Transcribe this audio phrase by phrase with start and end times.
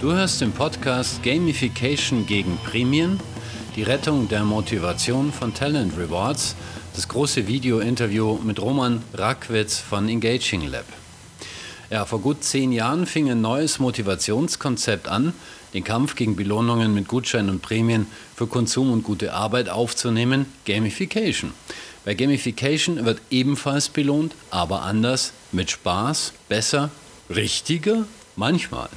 [0.00, 3.20] Du hörst den Podcast Gamification gegen Prämien,
[3.76, 6.56] die Rettung der Motivation von Talent Rewards,
[6.94, 10.86] das große Video-Interview mit Roman Rackwitz von Engaging Lab.
[11.90, 15.34] Ja, vor gut zehn Jahren fing ein neues Motivationskonzept an,
[15.74, 21.52] den Kampf gegen Belohnungen mit Gutscheinen und Prämien für Konsum und gute Arbeit aufzunehmen, Gamification.
[22.06, 26.90] Bei Gamification wird ebenfalls belohnt, aber anders, mit Spaß, besser,
[27.28, 28.88] richtiger, manchmal.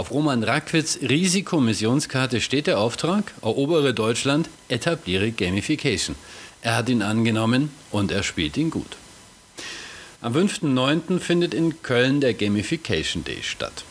[0.00, 6.16] Auf Roman Rackwitz Risikomissionskarte steht der Auftrag, erobere Deutschland, etabliere Gamification.
[6.62, 8.96] Er hat ihn angenommen und er spielt ihn gut.
[10.22, 11.20] Am 5.9.
[11.20, 13.84] findet in Köln der Gamification Day statt.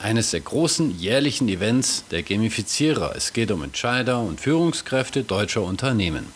[0.00, 3.14] Eines der großen jährlichen Events der Gamifizierer.
[3.14, 6.26] Es geht um Entscheider und Führungskräfte deutscher Unternehmen.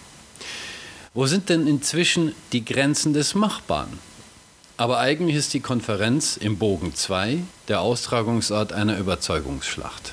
[1.13, 3.99] Wo sind denn inzwischen die Grenzen des Machbaren?
[4.79, 10.13] Aber eigentlich ist die Konferenz im Bogen 2 der Austragungsort einer Überzeugungsschlacht.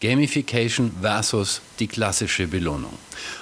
[0.00, 2.94] Gamification versus die klassische Belohnung.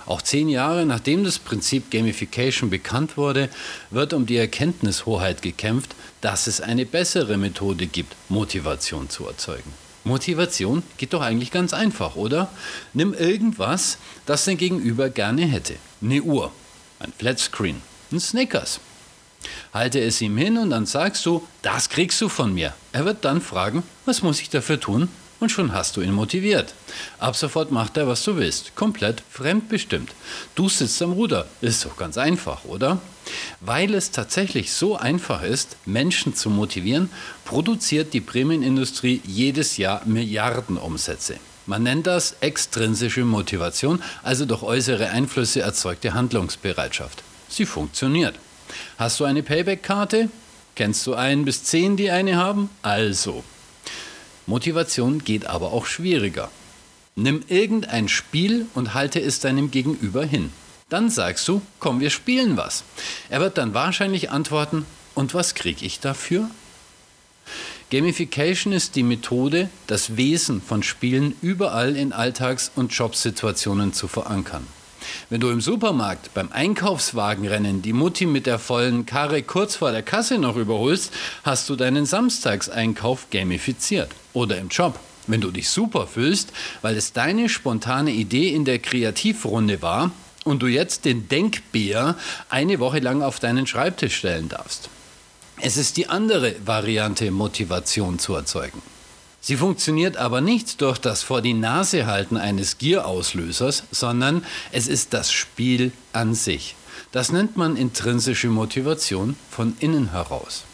[0.05, 3.51] Auch zehn Jahre nachdem das Prinzip Gamification bekannt wurde,
[3.91, 9.73] wird um die Erkenntnishoheit gekämpft, dass es eine bessere Methode gibt, Motivation zu erzeugen.
[10.03, 12.51] Motivation geht doch eigentlich ganz einfach, oder?
[12.95, 15.77] Nimm irgendwas, das dein Gegenüber gerne hätte.
[16.03, 16.51] Eine Uhr,
[16.99, 18.81] ein Flatscreen, ein Snickers,
[19.73, 22.75] Halte es ihm hin und dann sagst du, das kriegst du von mir.
[22.93, 25.09] Er wird dann fragen, was muss ich dafür tun?
[25.41, 26.75] Und schon hast du ihn motiviert.
[27.19, 28.75] Ab sofort macht er, was du willst.
[28.77, 30.11] Komplett fremdbestimmt.
[30.55, 31.47] Du sitzt am Ruder.
[31.61, 32.99] Ist doch ganz einfach, oder?
[33.61, 37.11] Weil es tatsächlich so einfach ist, Menschen zu motivieren,
[37.45, 41.37] produziert die Prämienindustrie jedes Jahr Milliardenumsätze.
[41.67, 47.23] Man nennt das extrinsische Motivation, also durch äußere Einflüsse erzeugte Handlungsbereitschaft.
[47.49, 48.35] Sie funktioniert.
[48.99, 50.29] Hast du eine Payback-Karte?
[50.75, 52.71] Kennst du einen bis zehn, die eine haben?
[52.83, 53.45] Also.
[54.47, 56.51] Motivation geht aber auch schwieriger.
[57.17, 60.51] Nimm irgendein Spiel und halte es deinem Gegenüber hin.
[60.89, 62.85] Dann sagst du, komm, wir spielen was.
[63.31, 64.85] Er wird dann wahrscheinlich antworten,
[65.15, 66.51] und was kriege ich dafür?
[67.91, 74.67] Gamification ist die Methode, das Wesen von Spielen überall in Alltags- und Jobsituationen zu verankern.
[75.31, 80.03] Wenn du im Supermarkt beim Einkaufswagenrennen die Mutti mit der vollen Karre kurz vor der
[80.03, 84.11] Kasse noch überholst, hast du deinen Samstagseinkauf gamifiziert.
[84.33, 84.99] Oder im Job.
[85.27, 90.11] Wenn du dich super fühlst, weil es deine spontane Idee in der Kreativrunde war
[90.45, 92.17] und du jetzt den Denkbär
[92.51, 94.91] eine Woche lang auf deinen Schreibtisch stellen darfst.
[95.61, 98.83] Es ist die andere Variante, Motivation zu erzeugen.
[99.47, 105.13] Sie funktioniert aber nicht durch das vor die Nase halten eines Gierauslösers, sondern es ist
[105.13, 106.77] das Spiel an sich.
[107.13, 110.65] Das nennt man intrinsische Motivation von innen heraus.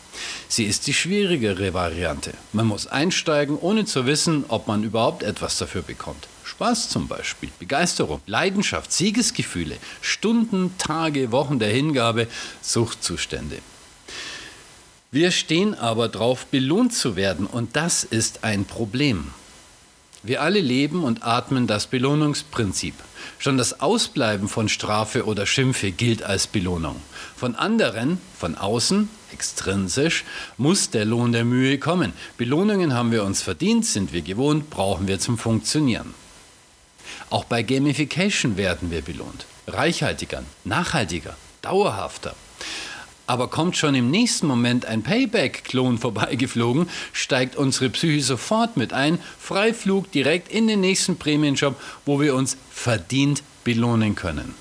[0.47, 2.33] Sie ist die schwierigere Variante.
[2.53, 6.29] Man muss einsteigen, ohne zu wissen, ob man überhaupt etwas dafür bekommt.
[6.45, 12.29] Spaß zum Beispiel, Begeisterung, Leidenschaft, Siegesgefühle, Stunden, Tage, Wochen der Hingabe,
[12.63, 13.59] Suchtzustände.
[15.13, 19.33] Wir stehen aber darauf, belohnt zu werden und das ist ein Problem.
[20.23, 22.95] Wir alle leben und atmen das Belohnungsprinzip.
[23.39, 26.95] Schon das Ausbleiben von Strafe oder Schimpfe gilt als Belohnung.
[27.37, 30.25] Von anderen, von außen, extrinsisch,
[30.59, 32.13] muss der Lohn der Mühe kommen.
[32.37, 36.15] Belohnungen haben wir uns verdient, sind wir gewohnt, brauchen wir zum Funktionieren.
[37.31, 39.47] Auch bei Gamification werden wir belohnt.
[39.67, 42.37] Reichhaltiger, nachhaltiger, dauerhafter.
[43.31, 49.21] Aber kommt schon im nächsten Moment ein Payback-Klon vorbeigeflogen, steigt unsere Psyche sofort mit ein,
[49.39, 54.57] Freiflug direkt in den nächsten Prämienshop, wo wir uns verdient belohnen können.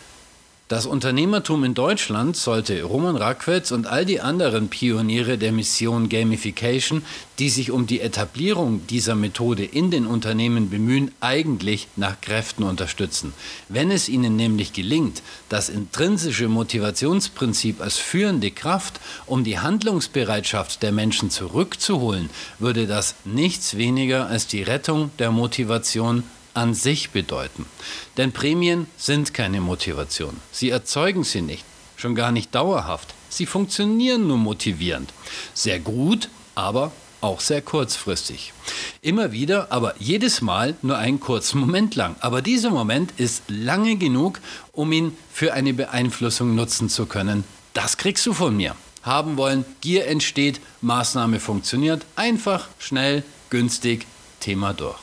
[0.70, 7.02] Das Unternehmertum in Deutschland sollte Roman Rackwitz und all die anderen Pioniere der Mission Gamification,
[7.40, 13.34] die sich um die Etablierung dieser Methode in den Unternehmen bemühen, eigentlich nach Kräften unterstützen.
[13.68, 20.92] Wenn es ihnen nämlich gelingt, das intrinsische Motivationsprinzip als führende Kraft, um die Handlungsbereitschaft der
[20.92, 22.30] Menschen zurückzuholen,
[22.60, 26.24] würde das nichts weniger als die Rettung der Motivation
[26.54, 27.66] an sich bedeuten.
[28.18, 30.38] Denn Prämien sind keine Motivation.
[30.52, 31.64] Sie erzeugen sie nicht,
[31.96, 33.14] schon gar nicht dauerhaft.
[33.30, 35.14] Sie funktionieren nur motivierend.
[35.54, 36.92] Sehr gut, aber
[37.22, 38.54] auch sehr kurzfristig.
[39.02, 42.16] Immer wieder, aber jedes Mal nur einen kurzen Moment lang.
[42.22, 44.40] Aber dieser Moment ist lange genug,
[44.72, 47.44] um ihn für eine Beeinflussung nutzen zu können.
[47.74, 48.76] Das kriegst du von mir.
[49.04, 52.06] Haben wollen, Gier entsteht, Maßnahme funktioniert.
[52.16, 54.06] Einfach, schnell, günstig,
[54.40, 54.98] Thema durch.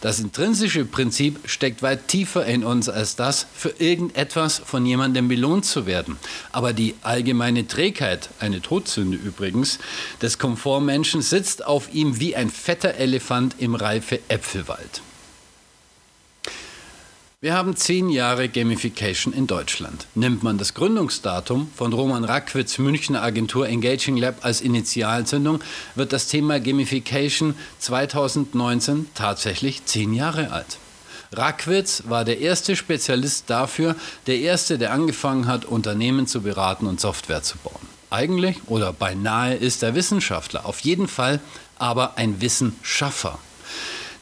[0.00, 5.64] Das intrinsische Prinzip steckt weit tiefer in uns als das, für irgendetwas von jemandem belohnt
[5.64, 6.16] zu werden.
[6.52, 9.78] Aber die allgemeine Trägheit, eine Todsünde übrigens,
[10.20, 15.02] des Komfortmenschen sitzt auf ihm wie ein fetter Elefant im reife Äpfelwald.
[17.42, 20.06] Wir haben zehn Jahre Gamification in Deutschland.
[20.14, 25.60] Nimmt man das Gründungsdatum von Roman Rackwitz Münchner Agentur Engaging Lab als Initialzündung,
[25.96, 30.78] wird das Thema Gamification 2019 tatsächlich zehn Jahre alt.
[31.30, 33.96] Rackwitz war der erste Spezialist dafür,
[34.26, 37.86] der erste, der angefangen hat, Unternehmen zu beraten und Software zu bauen.
[38.08, 41.40] Eigentlich oder beinahe ist er Wissenschaftler, auf jeden Fall
[41.78, 43.38] aber ein Wissenschaffer.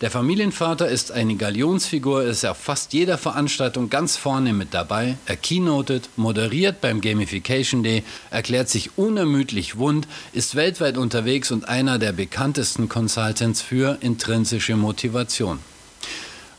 [0.00, 5.16] Der Familienvater ist eine Galionsfigur, ist auf fast jeder Veranstaltung ganz vorne mit dabei.
[5.26, 11.98] Er keynotet, moderiert beim Gamification Day, erklärt sich unermüdlich wund, ist weltweit unterwegs und einer
[11.98, 15.60] der bekanntesten Consultants für intrinsische Motivation.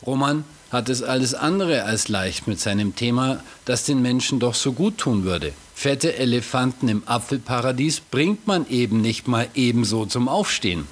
[0.06, 4.72] Roman hat es alles andere als leicht mit seinem Thema, das den Menschen doch so
[4.72, 5.52] gut tun würde.
[5.74, 10.88] Fette Elefanten im Apfelparadies bringt man eben nicht mal ebenso zum Aufstehen.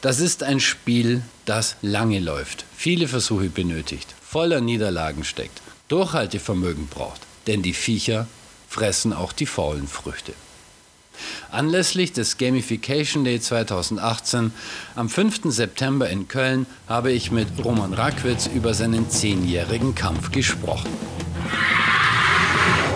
[0.00, 7.20] Das ist ein Spiel, das lange läuft, viele Versuche benötigt, voller Niederlagen steckt, Durchhaltevermögen braucht,
[7.48, 8.28] denn die Viecher
[8.68, 10.34] fressen auch die faulen Früchte.
[11.50, 14.52] Anlässlich des Gamification Day 2018
[14.94, 15.40] am 5.
[15.46, 20.90] September in Köln habe ich mit Roman Rackwitz über seinen zehnjährigen Kampf gesprochen.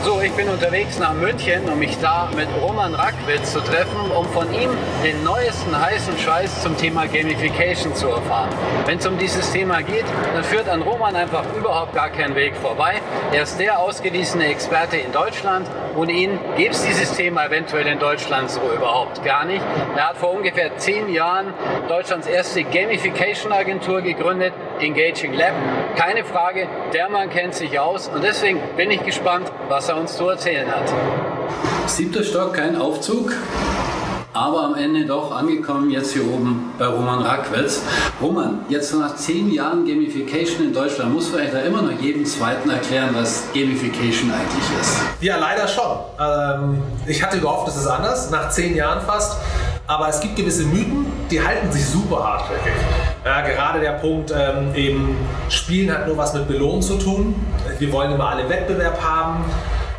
[0.05, 4.27] So, ich bin unterwegs nach München, um mich da mit Roman Rackwitz zu treffen, um
[4.31, 4.71] von ihm
[5.05, 8.49] den neuesten heißen Scheiß zum Thema Gamification zu erfahren.
[8.85, 10.05] Wenn es um dieses Thema geht,
[10.35, 13.01] dann führt an Roman einfach überhaupt gar kein Weg vorbei.
[13.33, 15.69] Er ist der ausgewiesene Experte in Deutschland.
[15.95, 19.63] Ohne ihn gäbe es dieses Thema eventuell in Deutschland so überhaupt gar nicht.
[19.95, 21.55] Er hat vor ungefähr zehn Jahren
[21.89, 25.55] Deutschlands erste Gamification-Agentur gegründet, Engaging Lab.
[25.97, 30.17] Keine Frage, der Mann kennt sich aus und deswegen bin ich gespannt, was er uns
[30.17, 30.93] zu erzählen hat.
[31.87, 33.33] Siebter Stock, kein Aufzug
[34.35, 37.83] aber am Ende doch angekommen jetzt hier oben bei Roman Rackwitz.
[38.21, 42.71] Roman, jetzt nach zehn Jahren Gamification in Deutschland, muss vielleicht da immer noch jedem Zweiten
[42.71, 45.01] erklären, was Gamification eigentlich ist.
[45.21, 45.99] Ja, leider schon.
[46.19, 49.39] Ähm, ich hatte gehofft, es ist anders, nach zehn Jahren fast.
[49.87, 52.73] Aber es gibt gewisse Mythen, die halten sich super hartnäckig.
[53.25, 55.17] Ja, gerade der Punkt, ähm, eben
[55.49, 57.35] Spielen hat nur was mit Belohnen zu tun.
[57.79, 59.45] Wir wollen immer alle Wettbewerb haben.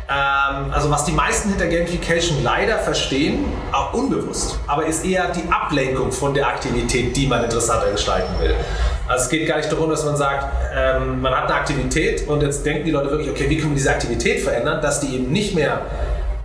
[0.06, 5.50] Ähm, also was die meisten hinter Gamification leider verstehen, auch unbewusst, aber ist eher die
[5.50, 8.54] Ablenkung von der Aktivität, die man interessanter gestalten will.
[9.08, 10.46] Also es geht gar nicht darum, dass man sagt,
[10.76, 13.76] ähm, man hat eine Aktivität und jetzt denken die Leute wirklich, okay, wie können wir
[13.76, 15.80] diese Aktivität verändern, dass die eben nicht mehr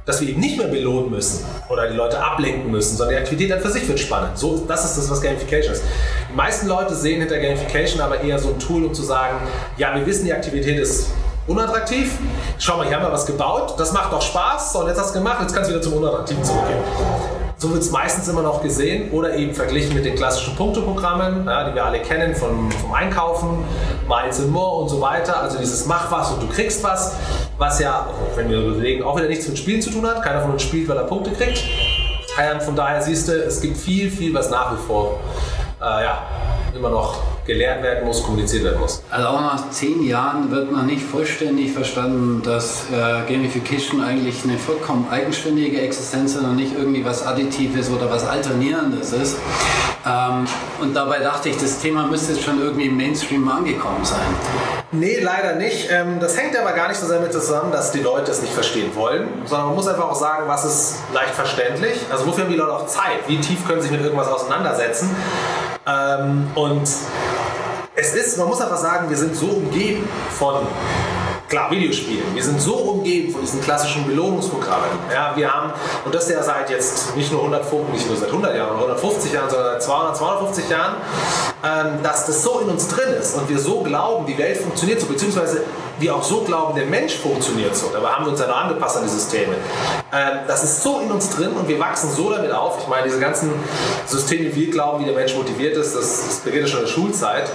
[0.09, 3.51] dass wir eben nicht mehr belohnen müssen oder die Leute ablenken müssen, sondern die Aktivität
[3.51, 4.37] dann für sich wird spannend.
[4.37, 5.83] So, das ist das, was Gamification ist.
[6.31, 9.37] Die meisten Leute sehen hinter Gamification aber eher so ein Tool, um zu sagen,
[9.77, 11.11] ja, wir wissen, die Aktivität ist
[11.49, 12.17] unattraktiv.
[12.57, 15.15] Schau mal, hier haben wir was gebaut, das macht doch Spaß, so und jetzt hast
[15.15, 16.79] du gemacht, jetzt kannst du wieder zum Unattraktiven zurückgehen.
[17.57, 21.67] So wird es meistens immer noch gesehen oder eben verglichen mit den klassischen Punkteprogrammen, ja,
[21.67, 23.65] die wir alle kennen vom, vom Einkaufen,
[24.07, 25.41] Miles and More und so weiter.
[25.41, 27.15] Also dieses Mach was und du kriegst was,
[27.57, 30.21] was ja, wenn wir überlegen, auch wieder nichts mit Spielen zu tun hat.
[30.21, 31.61] Keiner von uns spielt, weil er Punkte kriegt.
[32.63, 35.19] Von daher siehst du, es gibt viel, viel, was nach wie vor
[35.81, 36.19] äh, ja,
[36.73, 39.01] immer noch gelehrt werden muss, kommuniziert werden muss.
[39.09, 44.57] Also auch nach zehn Jahren wird noch nicht vollständig verstanden, dass äh, Gamification eigentlich eine
[44.57, 49.37] vollkommen eigenständige Existenz ist und nicht irgendwie was Additives oder was Alternierendes ist.
[50.05, 50.45] Ähm,
[50.81, 54.19] und dabei dachte ich, das Thema müsste jetzt schon irgendwie im Mainstream angekommen sein.
[54.91, 55.89] Nee, leider nicht.
[55.91, 58.53] Ähm, das hängt aber gar nicht so sehr mit zusammen, dass die Leute es nicht
[58.53, 61.99] verstehen wollen, sondern man muss einfach auch sagen, was ist leicht verständlich.
[62.11, 63.27] Also wofür haben die Leute auch Zeit?
[63.27, 65.15] Wie tief können sie sich mit irgendwas auseinandersetzen?
[65.85, 66.87] Ähm, und
[67.99, 70.65] es ist, man muss einfach sagen, wir sind so umgeben von
[71.49, 72.33] klar, Videospielen.
[72.33, 74.87] Wir sind so umgeben von diesen klassischen Belohnungsprogrammen.
[75.13, 75.73] Ja, wir haben,
[76.05, 79.33] und das ja seit jetzt nicht nur, 100, nicht nur seit 100 Jahren oder 150
[79.33, 80.95] Jahren, sondern seit 200, 250 Jahren,
[81.63, 85.01] ähm, dass das so in uns drin ist und wir so glauben, die Welt funktioniert
[85.01, 85.63] so, beziehungsweise
[85.99, 87.89] wir auch so glauben, der Mensch funktioniert so.
[87.91, 89.55] Dabei haben wir uns ja noch angepasst an die Systeme.
[90.13, 92.79] Ähm, das ist so in uns drin und wir wachsen so damit auf.
[92.81, 93.51] Ich meine, diese ganzen
[94.05, 96.85] Systeme, wie wir glauben, wie der Mensch motiviert ist, das, das beginnt ja schon in
[96.85, 97.49] der Schulzeit.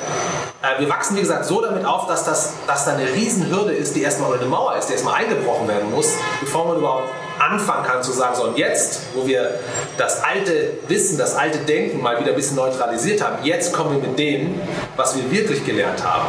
[0.62, 3.94] Äh, wir wachsen, wie gesagt, so damit auf, dass das dass da eine Riesenhürde ist,
[3.94, 7.08] die erstmal eine Mauer ist, die erstmal eingebrochen werden muss, bevor man überhaupt
[7.38, 9.58] anfangen kann zu sagen, so und jetzt, wo wir
[9.98, 14.08] das alte Wissen, das alte Denken mal wieder ein bisschen neutralisiert haben, jetzt kommen wir
[14.08, 14.60] mit dem,
[14.96, 16.28] was wir wirklich gelernt haben.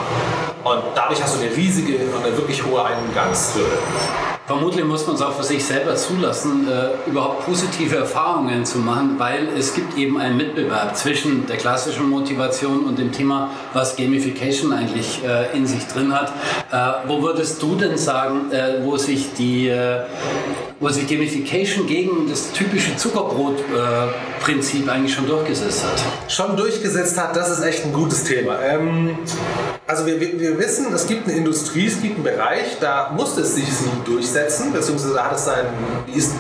[0.66, 3.78] Und dadurch hast du eine riesige und eine wirklich hohe Eingangshürde.
[4.48, 9.16] Vermutlich muss man es auch für sich selber zulassen, äh, überhaupt positive Erfahrungen zu machen,
[9.20, 14.74] weil es gibt eben einen Mitbewerb zwischen der klassischen Motivation und dem Thema, was Gamification
[14.74, 16.34] eigentlich äh, in sich drin hat.
[16.72, 20.02] Äh, wo würdest du denn sagen, äh, wo sich die äh,
[20.80, 26.32] wo sich Gamification gegen das typische Zuckerbrot-Prinzip eigentlich schon durchgesetzt hat?
[26.32, 28.60] Schon durchgesetzt hat, das ist echt ein gutes Thema.
[28.62, 29.18] Ähm,
[29.88, 33.56] also wir, wir wissen, es gibt eine Industrie, es gibt einen Bereich, da musste es
[33.56, 33.66] sich
[34.04, 35.66] durchsetzen, beziehungsweise hat es sein,
[36.08, 36.34] die ist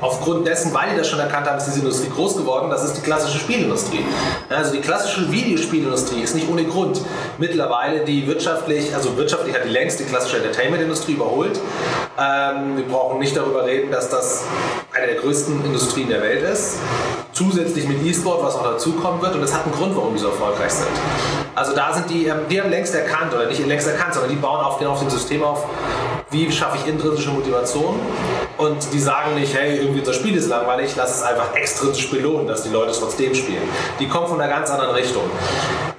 [0.00, 2.94] aufgrund dessen, weil die das schon erkannt haben, ist diese Industrie groß geworden, das ist
[2.94, 4.04] die klassische Spielindustrie.
[4.48, 7.00] Also die klassische Videospielindustrie ist nicht ohne Grund
[7.38, 11.58] mittlerweile die wirtschaftlich, also wirtschaftlich hat die längst die klassische Entertainment-Industrie überholt.
[12.22, 14.44] Ähm, wir brauchen nicht darüber reden, dass das
[14.92, 16.78] eine der größten Industrien der Welt ist.
[17.32, 19.36] Zusätzlich mit E-Sport, was noch dazukommen wird.
[19.36, 20.90] Und das hat einen Grund, warum die so erfolgreich sind.
[21.54, 24.36] Also da sind die, ähm, die haben längst erkannt, oder nicht längst erkannt, sondern die
[24.36, 25.64] bauen auf, auf dem System auf,
[26.30, 27.98] wie schaffe ich intrinsische Motivation.
[28.56, 32.46] Und die sagen nicht, hey, irgendwie unser Spiel ist langweilig, lass es einfach extrinsisch belohnen,
[32.46, 33.62] dass die Leute trotzdem spielen.
[33.98, 35.22] Die kommen von einer ganz anderen Richtung.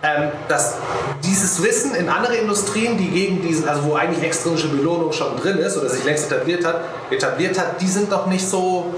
[0.04, 0.78] Ähm, dass
[1.24, 5.58] dieses Wissen in andere Industrien, die gegen diesen, also wo eigentlich extrinsische Belohnung schon drin
[5.58, 8.94] ist oder sich längst etabliert hat, etabliert hat, die sind doch nicht so,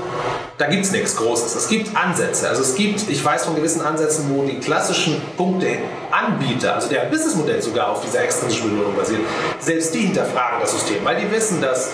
[0.58, 1.56] da gibt es nichts Großes.
[1.56, 2.48] Es gibt Ansätze.
[2.48, 5.78] Also es gibt, ich weiß von gewissen Ansätzen, wo die klassischen Punkte
[6.12, 9.22] Anbieter, also der Businessmodell sogar auf dieser extrinsischen Belohnung basiert,
[9.60, 11.90] selbst die hinterfragen das System, weil die wissen, dass,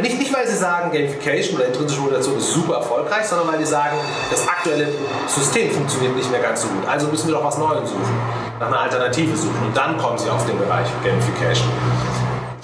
[0.00, 3.66] nicht, nicht weil sie sagen, Gamification oder intrinsische Motivation ist super erfolgreich, sondern weil die
[3.66, 3.96] sagen,
[4.30, 4.88] das aktuelle
[5.26, 6.86] System funktioniert nicht mehr ganz so gut.
[6.86, 8.20] Also müssen wir doch was Neues suchen,
[8.60, 9.66] nach einer Alternative suchen.
[9.66, 11.68] Und dann kommen sie auf den Bereich Gamification.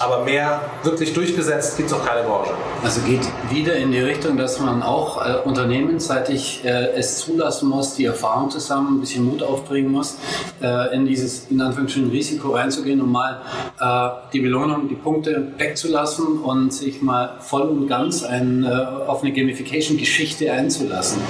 [0.05, 2.51] Aber mehr wirklich durchgesetzt gibt es noch keine Branche.
[2.83, 7.95] Also geht wieder in die Richtung, dass man auch äh, unternehmensseitig äh, es zulassen muss,
[7.95, 10.19] die Erfahrung zu sammeln, ein bisschen Mut aufbringen muss,
[10.61, 13.41] äh, in dieses in Anführungsstrichen Risiko reinzugehen und mal
[13.81, 18.69] äh, die Belohnung, die Punkte wegzulassen und sich mal voll und ganz ein, äh,
[19.07, 21.23] auf eine Gamification-Geschichte einzulassen.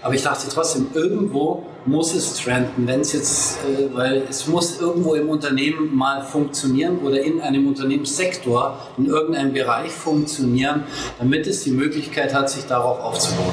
[0.00, 4.80] Aber ich dachte trotzdem, irgendwo muss es trenden, wenn es jetzt, äh, weil es muss
[4.80, 7.66] irgendwo im Unternehmen mal funktionieren oder in einem
[8.22, 10.84] Unternehmenssektor, in irgendeinem Bereich funktionieren,
[11.18, 13.52] damit es die Möglichkeit hat, sich darauf aufzubauen.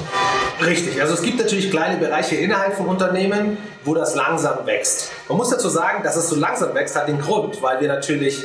[0.63, 5.11] Richtig, also es gibt natürlich kleine Bereiche innerhalb von Unternehmen, wo das langsam wächst.
[5.27, 8.43] Man muss dazu sagen, dass es so langsam wächst, hat den Grund, weil wir natürlich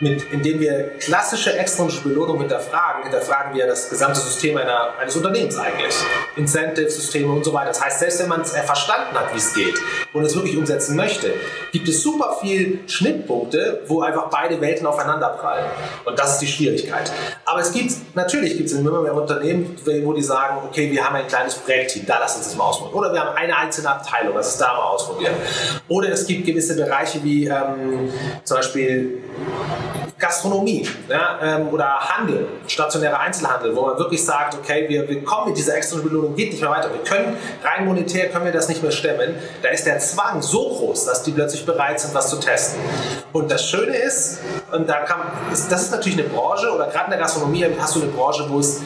[0.00, 5.58] mit, indem wir klassische extrinsische Belohnung hinterfragen, hinterfragen wir das gesamte System einer, eines Unternehmens
[5.58, 5.94] eigentlich.
[6.36, 7.68] Incentive-Systeme und so weiter.
[7.68, 9.74] Das heißt, selbst wenn man es verstanden hat, wie es geht
[10.12, 11.32] und es wirklich umsetzen möchte,
[11.72, 15.66] gibt es super viel Schnittpunkte, wo einfach beide Welten aufeinander prallen.
[16.04, 17.10] Und das ist die Schwierigkeit.
[17.44, 21.16] Aber es gibt, natürlich gibt es immer mehr Unternehmen, wo die sagen, okay, wir haben
[21.16, 22.98] ein kleines Projektteam, da lass uns das mal ausprobieren.
[22.98, 25.34] Oder wir haben eine einzelne Abteilung, lass uns da mal ausprobieren.
[25.88, 28.10] Oder es gibt gewisse Bereiche wie ähm,
[28.44, 29.22] zum Beispiel
[30.18, 35.48] Gastronomie ja, ähm, oder Handel, stationärer Einzelhandel, wo man wirklich sagt, okay, wir, wir kommen
[35.48, 36.90] mit dieser extra Belohnung, geht nicht mehr weiter.
[36.92, 39.36] Wir können rein monetär können wir das nicht mehr stemmen.
[39.62, 42.80] Da ist der Zwang so groß, dass die plötzlich bereit sind, was zu testen.
[43.32, 44.40] Und das Schöne ist,
[44.72, 45.20] und da kann,
[45.50, 48.58] das ist natürlich eine Branche oder gerade in der Gastronomie hast du eine Branche, wo
[48.58, 48.80] es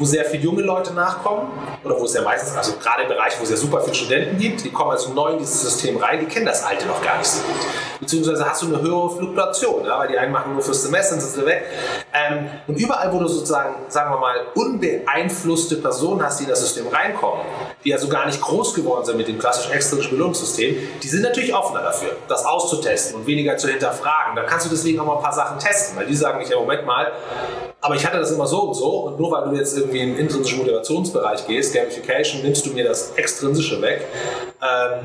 [0.00, 1.52] wo sehr viele junge Leute nachkommen
[1.84, 4.38] oder wo es ja meistens, also gerade im Bereich, wo es ja super viele Studenten
[4.38, 7.18] gibt, die kommen also neu in dieses System rein, die kennen das Alte noch gar
[7.18, 7.56] nicht so gut.
[8.00, 11.20] Beziehungsweise hast du eine höhere Fluktuation, ja, weil die einen machen nur fürs Semester, dann
[11.20, 11.64] sind sie weg.
[12.14, 16.60] Ähm, und überall, wo du sozusagen, sagen wir mal, unbeeinflusste Personen hast, die in das
[16.60, 17.44] System reinkommen,
[17.84, 21.54] die also gar nicht groß geworden sind mit dem klassischen extrinsischen Belohnungssystem, die sind natürlich
[21.54, 24.34] offener dafür, das auszutesten und weniger zu hinterfragen.
[24.34, 26.58] Da kannst du deswegen auch mal ein paar Sachen testen, weil die sagen nicht, ja,
[26.58, 27.12] Moment mal,
[27.82, 30.08] aber ich hatte das immer so und so und nur weil du jetzt irgendwie in
[30.10, 34.06] den intrinsischen Motivationsbereich gehst, Gamification, nimmst du mir das Extrinsische weg.
[34.62, 35.00] Ähm,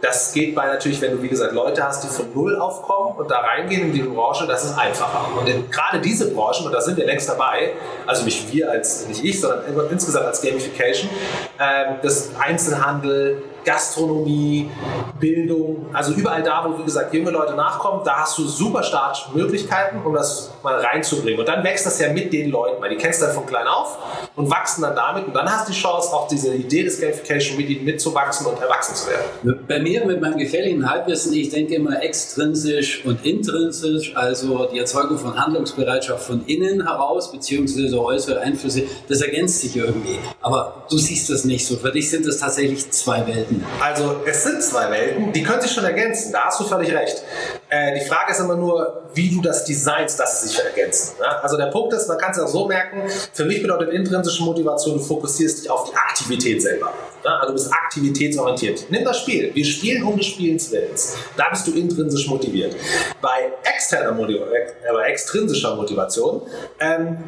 [0.00, 3.30] das geht bei natürlich, wenn du wie gesagt Leute hast, die von Null aufkommen und
[3.30, 5.26] da reingehen in die Branche, das ist einfacher.
[5.36, 7.72] Und in, gerade diese Branchen, und da sind wir längst dabei,
[8.06, 11.10] also nicht wir als, nicht ich, sondern insgesamt als Gamification,
[11.58, 14.70] ähm, das Einzelhandel, Gastronomie,
[15.18, 20.02] Bildung, also überall da, wo wie gesagt junge Leute nachkommen, da hast du super Startmöglichkeiten,
[20.02, 21.40] um das mal reinzubringen.
[21.40, 23.66] Und dann wächst das ja mit den Leuten, weil die kennst du dann von klein
[23.66, 23.98] auf
[24.36, 27.56] und wachsen dann damit und dann hast du die Chance, auch diese Idee des Gamification
[27.56, 29.64] mit ihnen mitzuwachsen und erwachsen zu werden.
[29.66, 35.18] Bei mir mit meinem gefährlichen Halbwissen, ich denke immer extrinsisch und intrinsisch, also die Erzeugung
[35.18, 40.18] von Handlungsbereitschaft von innen heraus, beziehungsweise äußere Einflüsse, das ergänzt sich irgendwie.
[40.42, 41.76] Aber du siehst das nicht so.
[41.76, 43.64] Für dich sind das tatsächlich zwei Welten.
[43.78, 47.22] Also es sind zwei Welten, die können sich schon ergänzen, da hast du völlig recht.
[47.68, 51.18] Äh, die Frage ist immer nur, wie du das designst, dass sie sich ergänzen.
[51.20, 51.42] Ne?
[51.42, 54.96] Also der Punkt ist, man kann es auch so merken, für mich bedeutet intrinsische Motivation,
[54.98, 56.92] du fokussierst dich auf die Aktivität selber.
[57.22, 57.30] Ne?
[57.30, 58.86] Also du bist aktivitätsorientiert.
[58.88, 59.50] Nimm das Spiel.
[59.54, 61.16] Wir spielen um des Spielens Willens.
[61.36, 62.74] Da bist du intrinsisch motiviert.
[63.20, 66.42] Bei externer Motivation, äh, extrinsischer Motivation
[66.80, 67.18] ähm,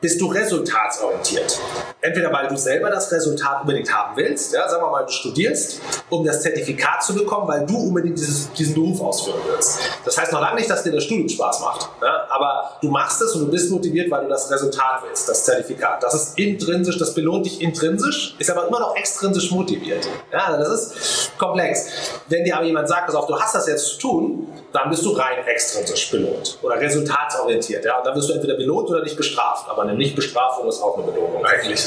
[0.00, 1.60] bist du resultatsorientiert.
[2.04, 5.80] Entweder weil du selber das Resultat unbedingt haben willst, ja, sagen wir mal, du studierst,
[6.10, 9.80] um das Zertifikat zu bekommen, weil du unbedingt dieses, diesen Beruf ausführen willst.
[10.04, 13.22] Das heißt noch lange nicht, dass dir das Studium Spaß macht, ja, aber du machst
[13.22, 16.02] es und du bist motiviert, weil du das Resultat willst, das Zertifikat.
[16.02, 20.06] Das ist intrinsisch, das belohnt dich intrinsisch, ist aber immer noch extrinsisch motiviert.
[20.30, 21.88] Ja, das ist komplex.
[22.28, 25.04] Wenn dir aber jemand sagt, pass auf, du hast das jetzt zu tun, dann bist
[25.04, 27.84] du rein extrinsisch belohnt oder resultatsorientiert.
[27.84, 27.98] Ja?
[27.98, 29.68] Und dann wirst du entweder belohnt oder nicht bestraft.
[29.70, 31.80] Aber eine Nichtbestrafung ist auch eine Belohnung eigentlich.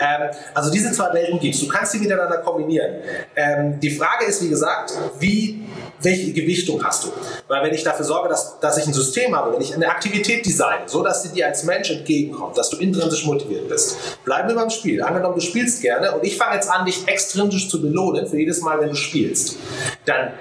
[0.00, 1.60] Ähm, also diese zwei Welten gibt es.
[1.60, 3.02] Du kannst sie miteinander kombinieren.
[3.34, 5.66] Ähm, die Frage ist, wie gesagt, wie
[6.00, 7.08] welche Gewichtung hast du?
[7.48, 10.46] Weil wenn ich dafür sorge, dass, dass ich ein System habe, wenn ich eine Aktivität
[10.46, 14.54] design, so dass sie dir als Mensch entgegenkommt, dass du intrinsisch motiviert bist, bleiben wir
[14.54, 15.02] beim Spiel.
[15.02, 18.60] Angenommen, du spielst gerne und ich fange jetzt an, dich extrinsisch zu belohnen für jedes
[18.60, 19.56] Mal, wenn du spielst,
[20.04, 20.32] dann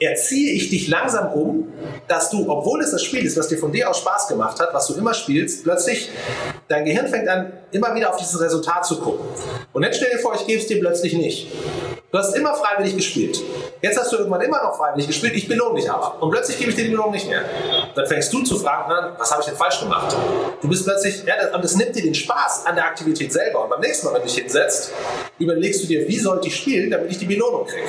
[0.00, 1.72] erziehe ich dich langsam um,
[2.08, 4.72] dass du, obwohl es das Spiel ist, was dir von dir aus Spaß gemacht hat,
[4.72, 6.10] was du immer spielst, plötzlich
[6.68, 9.26] dein Gehirn fängt an, immer wieder auf dieses Resultat zu gucken.
[9.72, 11.48] Und jetzt stell dir vor, ich gebe es dir plötzlich nicht.
[12.12, 13.40] Du hast immer freiwillig gespielt.
[13.80, 16.22] Jetzt hast du irgendwann immer noch freiwillig gespielt, ich belohne dich aber.
[16.22, 17.42] Und plötzlich gebe ich dir die Belohnung nicht mehr.
[17.94, 20.14] Dann fängst du zu fragen, was habe ich denn falsch gemacht?
[20.60, 23.64] Du bist plötzlich, ja, und es nimmt dir den Spaß an der Aktivität selber.
[23.64, 24.92] Und beim nächsten Mal, wenn du dich hinsetzt,
[25.38, 27.88] überlegst du dir, wie sollte ich spielen, damit ich die Belohnung kriege.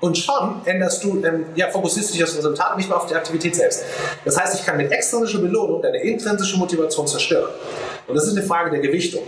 [0.00, 2.98] Und schon änderst du, ähm, ja, fokussierst du dich auf das Resultat und nicht mehr
[2.98, 3.84] auf die Aktivität selbst.
[4.24, 7.52] Das heißt, ich kann mit extrinsischer Belohnung deine intrinsische Motivation zerstören.
[8.12, 9.22] Und das ist eine Frage der Gewichtung.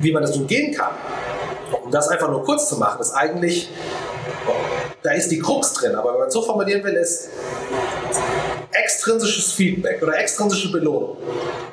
[0.00, 0.90] Wie man das umgehen kann,
[1.84, 3.70] um das einfach nur kurz zu machen, ist eigentlich,
[5.04, 7.28] da ist die Krux drin, aber wenn man es so formulieren will, ist
[8.72, 11.16] extrinsisches Feedback oder extrinsische Belohnung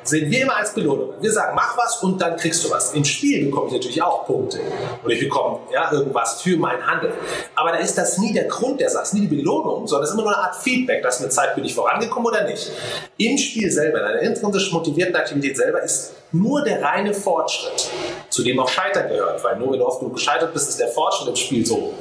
[0.02, 1.14] sehen wir immer als Belohnung.
[1.20, 2.94] Wir sagen, mach was und dann kriegst du was.
[2.94, 4.60] Im Spiel bekomme ich natürlich auch Punkte
[5.02, 7.12] und ich bekomme ja, irgendwas für mein Handeln.
[7.54, 10.14] Aber da ist das nie der Grund der Sache, nie die Belohnung, sondern es ist
[10.14, 12.70] immer nur eine Art Feedback, das mir zeigt, bin ich vorangekommen oder nicht.
[13.16, 17.90] Im Spiel selber, in einer intrinsisch motivierten Aktivität selber, ist nur der reine Fortschritt,
[18.28, 20.88] zu dem auch Scheitern gehört, weil nur wenn du oft genug gescheitert bist, ist der
[20.88, 21.92] Fortschritt im Spiel so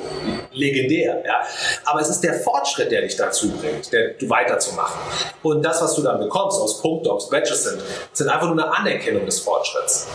[0.52, 1.24] legendär.
[1.26, 1.42] Ja?
[1.86, 5.00] Aber es ist der Fortschritt, der dich dazu bringt, der, du weiterzumachen.
[5.44, 7.82] Und das, was du dann bekommst aus es Badges sind,
[8.14, 10.08] sind einfach nur eine Anerkennung des Fortschritts.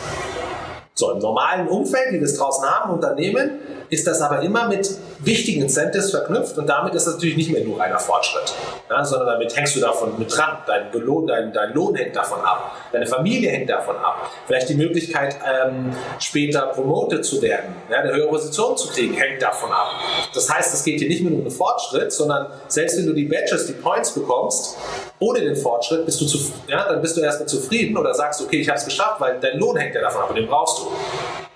[0.97, 3.59] So, im normalen Umfeld, wie wir es draußen haben, Unternehmen,
[3.91, 7.65] ist das aber immer mit wichtigen Incentives verknüpft und damit ist das natürlich nicht mehr
[7.65, 8.55] nur reiner Fortschritt,
[8.89, 10.59] ja, sondern damit hängst du davon mit dran.
[10.67, 14.31] Dein, Belohn, dein, dein Lohn hängt davon ab, deine Familie hängt davon ab.
[14.47, 19.43] Vielleicht die Möglichkeit, ähm, später promoted zu werden, ja, eine höhere Position zu kriegen, hängt
[19.43, 19.91] davon ab.
[20.33, 23.13] Das heißt, es geht hier nicht mehr nur um den Fortschritt, sondern selbst wenn du
[23.13, 24.77] die Badges, die Points bekommst,
[25.19, 28.61] ohne den Fortschritt bist du zu, ja, dann bist du erstmal zufrieden oder sagst, okay,
[28.61, 30.84] ich habe es geschafft, weil dein Lohn hängt ja davon ab und den brauchst du.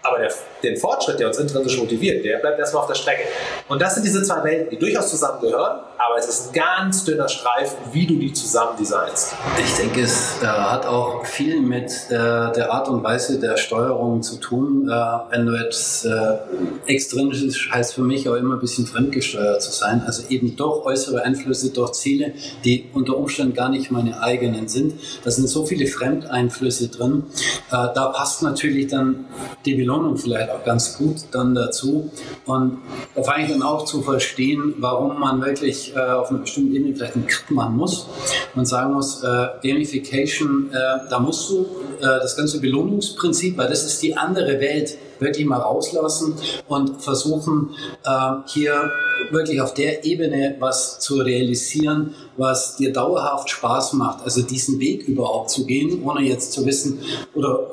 [0.02, 0.32] Aber der,
[0.62, 3.22] den Fortschritt, der uns intrinsisch motiviert, der bleibt erstmal auf der Strecke.
[3.68, 7.28] Und das sind diese zwei Welten, die durchaus zusammengehören, aber es ist ein ganz dünner
[7.28, 9.34] Streifen, wie du die zusammen designst.
[9.58, 14.22] Ich denke, es äh, hat auch viel mit äh, der Art und Weise der Steuerung
[14.22, 14.88] zu tun.
[14.88, 14.92] Äh,
[15.30, 16.38] wenn du jetzt äh,
[16.86, 21.22] extrinsisch heißt für mich auch immer ein bisschen fremdgesteuert zu sein, also eben durch äußere
[21.22, 22.32] Einflüsse, durch Ziele,
[22.64, 24.94] die unter Umständen gar nicht meine eigenen sind.
[25.24, 27.24] Da sind so viele Fremdeinflüsse drin.
[27.70, 29.26] Äh, da passt natürlich dann
[29.64, 32.10] die Belohnung vielleicht auch ganz gut dann dazu.
[32.46, 32.78] Und
[33.14, 36.94] da fange ich dann auch zu verstehen, warum man wirklich äh, auf einer bestimmten Ebene
[36.94, 38.06] vielleicht einen Cut machen muss
[38.54, 41.66] und sagen muss, äh, Gamification, äh, da musst du
[42.00, 46.34] äh, das ganze Belohnungsprinzip, weil das ist die andere Welt, wirklich mal rauslassen
[46.68, 47.70] und versuchen,
[48.04, 48.92] äh, hier
[49.30, 54.24] wirklich auf der Ebene was zu realisieren, was dir dauerhaft Spaß macht.
[54.24, 57.00] Also diesen Weg überhaupt zu gehen, ohne jetzt zu wissen
[57.34, 57.68] oder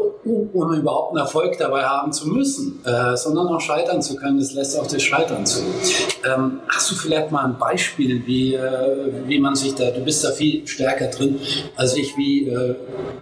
[0.53, 4.39] ohne überhaupt einen Erfolg dabei haben zu müssen, äh, sondern auch scheitern zu können.
[4.39, 5.61] Das lässt auch das Scheitern zu.
[6.25, 10.23] Ähm, hast du vielleicht mal ein Beispiel, wie, äh, wie man sich da, du bist
[10.23, 11.39] da viel stärker drin
[11.75, 12.75] als ich, wie äh,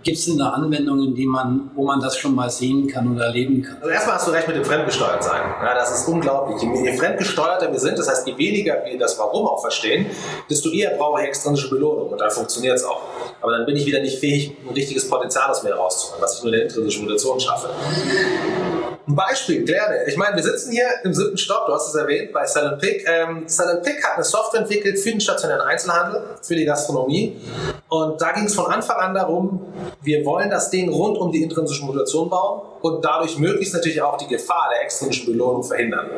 [0.03, 3.25] gibt es denn da Anwendungen, die man, wo man das schon mal sehen kann oder
[3.25, 3.77] erleben kann?
[3.81, 5.41] Also erstmal hast du recht mit dem Fremdgesteuert sein.
[5.62, 6.62] Ja, das ist unglaublich.
[6.62, 10.06] Je fremdgesteuerter wir sind, das heißt, je weniger wir das Warum auch verstehen,
[10.49, 13.02] desto eher brauche ich extrinsische Belohnung und dann funktioniert es auch.
[13.41, 16.43] Aber dann bin ich wieder nicht fähig, ein richtiges Potenzial aus mir rauszuholen, was ich
[16.43, 17.69] nur in der intrinsischen Motivation schaffe.
[19.06, 20.06] Ein Beispiel, Klärne.
[20.08, 23.06] Ich meine, wir sitzen hier im siebten Stock, du hast es erwähnt, bei Silent Pick.
[23.06, 27.36] Ähm, Silent Pick hat eine Software entwickelt für den stationären Einzelhandel, für die Gastronomie.
[27.89, 31.43] Und da ging es von Anfang an darum, wir wollen das Ding rund um die
[31.43, 36.09] intrinsische Motivation bauen und dadurch möglichst natürlich auch die Gefahr der extrinsischen Belohnung verhindern.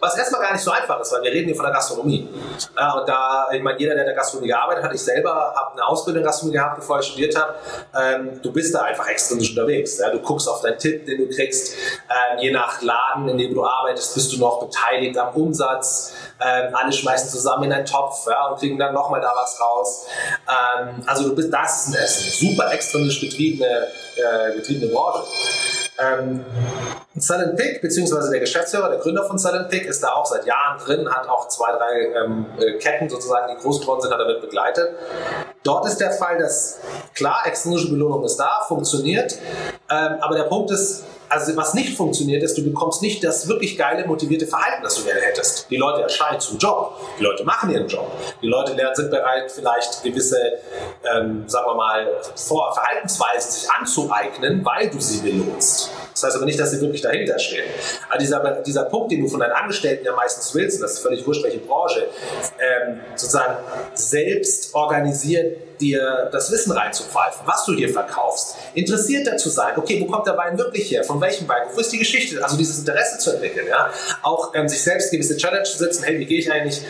[0.00, 2.28] Was erstmal gar nicht so einfach ist, weil wir reden hier von der Gastronomie.
[2.76, 5.72] Ja, und da, ich meine, jeder, der in der Gastronomie gearbeitet hat, ich selber habe
[5.72, 7.54] eine Ausbildung in der Gastronomie gehabt, bevor ich studiert habe,
[7.98, 9.96] ähm, du bist da einfach extrinsisch unterwegs.
[9.96, 10.10] Ja?
[10.10, 11.72] Du guckst auf deinen Tipp, den du kriegst.
[11.72, 16.12] Ähm, je nach Laden, in dem du arbeitest, bist du noch beteiligt am Umsatz.
[16.38, 20.06] Ähm, alle schmeißen zusammen in einen Topf ja, und kriegen dann nochmal da was raus.
[20.46, 22.46] Ähm, also du bist, das ist ein Essen.
[22.46, 25.22] Super extrinsisch betriebene, äh, betriebene Branche.
[26.00, 26.44] Ähm,
[27.14, 30.78] Silent Pick, beziehungsweise der Geschäftsführer, der Gründer von Silent Pick, ist da auch seit Jahren
[30.78, 34.40] drin, hat auch zwei, drei ähm, äh, Ketten sozusagen, die groß geworden sind, hat damit
[34.40, 34.90] begleitet.
[35.62, 36.80] Dort ist der Fall, dass
[37.14, 39.36] klar, extrinsische Belohnung ist da, funktioniert,
[39.90, 43.78] ähm, aber der Punkt ist, also was nicht funktioniert, ist, du bekommst nicht das wirklich
[43.78, 45.70] geile, motivierte Verhalten, das du gerne hättest.
[45.70, 48.10] Die Leute erscheinen zum Job, die Leute machen ihren Job,
[48.42, 50.38] die Leute sind bereit, vielleicht gewisse,
[51.14, 55.90] ähm, sagen wir mal, Vor Verhaltensweisen sich anzueignen, weil du sie belohnst.
[56.20, 57.64] Das heißt aber nicht, dass sie wirklich dahinter stehen.
[58.08, 60.98] Aber dieser, dieser Punkt, den du von deinen Angestellten ja meistens willst, und das ist
[61.00, 62.06] völlig wurscht, welche Branche,
[62.58, 63.56] ähm, sozusagen
[63.94, 70.12] selbst organisiert dir das Wissen reinzupfeifen, was du hier verkaufst, interessiert dazu sein, okay, wo
[70.12, 73.18] kommt der Wein wirklich her, von welchem Wein, wo ist die Geschichte, also dieses Interesse
[73.18, 73.90] zu entwickeln, ja,
[74.22, 76.82] auch ähm, sich selbst gewisse Challenges zu setzen, hey, wie gehe ich eigentlich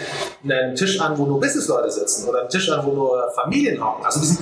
[0.42, 2.28] einen Tisch an, wo nur Businessleute sitzen?
[2.28, 4.38] Oder einen Tisch an, wo nur Familien hocken, also diese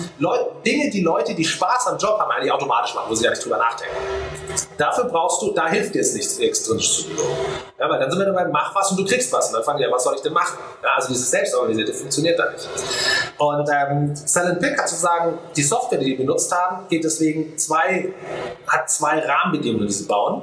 [0.65, 3.45] Dinge, die Leute, die Spaß am Job haben, eigentlich automatisch machen, wo sie gar nicht
[3.45, 3.95] drüber nachdenken.
[4.79, 7.35] Dafür brauchst du, da hilft dir es nichts extrinsisch zu belohnen.
[7.81, 9.49] Ja, weil dann sind wir dabei, mach was und du kriegst was.
[9.49, 10.57] Und dann fangen die ja, was soll ich denn machen?
[10.83, 12.69] Ja, also dieses Selbstorganisierte funktioniert da nicht.
[13.39, 18.15] Und ähm, Silent Pick hat sozusagen, die Software, die die benutzt haben, geht deswegen zwei,
[18.69, 20.43] hat zwei Rahmenbedingungen, die sie bauen.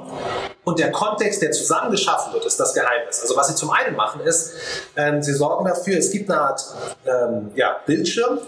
[0.64, 3.22] Und der Kontext, der zusammen geschaffen wird, ist das Geheimnis.
[3.22, 4.52] Also was sie zum einen machen ist,
[4.96, 6.60] ähm, sie sorgen dafür, es gibt eine Art
[7.06, 8.38] ähm, ja, Bildschirm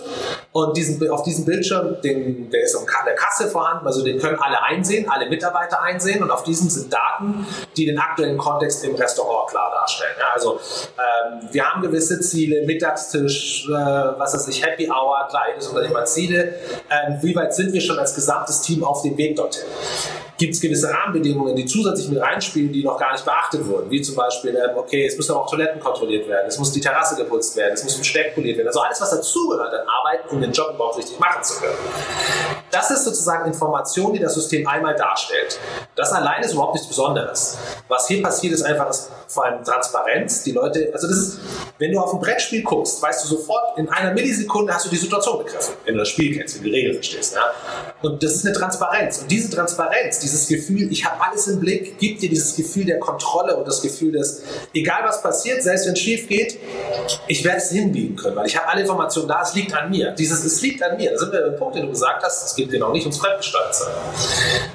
[0.53, 4.37] und diesen, auf diesem Bildschirm, den, der ist an der Kasse vorhanden, also den können
[4.41, 8.95] alle einsehen, alle Mitarbeiter einsehen und auf diesem sind Daten, die den aktuellen Kontext im
[8.95, 10.15] Restaurant klar darstellen.
[10.19, 10.61] Ja, also
[10.99, 15.73] ähm, wir haben gewisse Ziele, Mittagstisch, äh, was weiß ich, Happy Hour, klar, jedes
[16.13, 16.55] Ziele.
[16.91, 19.65] Ähm, wie weit sind wir schon als gesamtes Team auf dem Weg dorthin?
[20.39, 23.91] gibt es gewisse Rahmenbedingungen, die zusätzlich mit reinspielen, die noch gar nicht beachtet wurden.
[23.91, 27.17] Wie zum Beispiel, ähm, okay, es müssen auch Toiletten kontrolliert werden, es muss die Terrasse
[27.17, 28.69] geputzt werden, es muss ein Steck poliert werden.
[28.69, 32.58] Also alles, was dazugehört an Arbeit, um den Job überhaupt richtig machen zu können.
[32.71, 35.59] Das ist sozusagen Information, die das System einmal darstellt.
[35.95, 37.57] Das allein ist überhaupt nichts Besonderes.
[37.89, 38.95] Was hier passiert, ist einfach
[39.27, 40.43] vor allem Transparenz.
[40.43, 41.41] Die Leute, also das ist,
[41.79, 44.97] wenn du auf ein Brettspiel guckst, weißt du sofort, in einer Millisekunde hast du die
[44.97, 47.35] Situation begriffen, wenn du das Spiel kennst, wenn du die Regeln verstehst.
[47.35, 47.43] Ja?
[48.03, 49.19] Und das ist eine Transparenz.
[49.19, 52.99] Und diese Transparenz, dieses Gefühl, ich habe alles im Blick, gibt dir dieses Gefühl der
[52.99, 54.43] Kontrolle und das Gefühl des,
[54.75, 56.59] egal was passiert, selbst wenn es schief geht,
[57.29, 60.11] ich werde es hinbiegen können, weil ich habe alle Informationen da, es liegt an mir.
[60.13, 61.13] Dieses, es liegt an mir.
[61.13, 63.75] Da sind wir beim Punkt, den du gesagt hast, es geht genau nicht ums Fremdgesteuert
[63.75, 63.93] sein.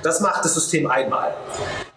[0.01, 1.33] Das macht das System einmal.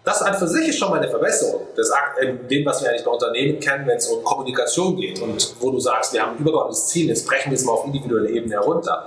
[0.07, 1.67] Das an für sich ist schon mal eine Verbesserung.
[1.75, 1.91] Das
[2.21, 5.69] in dem, was wir eigentlich bei Unternehmen kennen, wenn es um Kommunikation geht und wo
[5.69, 8.53] du sagst, wir haben ein übergeordnetes Ziel, jetzt brechen wir es mal auf individuelle Ebene
[8.53, 9.05] herunter.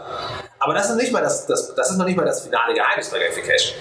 [0.59, 3.09] Aber das ist, nicht mal das, das, das ist noch nicht mal das finale Geheimnis
[3.09, 3.77] bei Gamification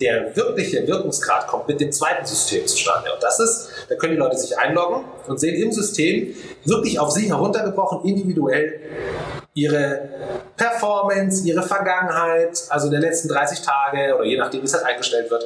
[0.00, 3.12] der wirkliche Wirkungsgrad kommt mit dem zweiten System zustande.
[3.12, 7.10] Und das ist, da können die Leute sich einloggen und sehen im System wirklich auf
[7.10, 8.80] sie heruntergebrochen individuell
[9.58, 10.08] ihre
[10.56, 15.30] Performance, ihre Vergangenheit, also der letzten 30 Tage oder je nachdem, wie es halt eingestellt
[15.30, 15.44] wird,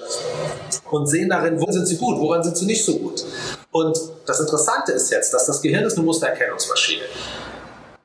[0.90, 3.24] und sehen darin, wo sind sie gut, woran sind sie nicht so gut.
[3.70, 7.02] Und das Interessante ist jetzt, dass das Gehirn ist eine Mustererkennungsmaschine.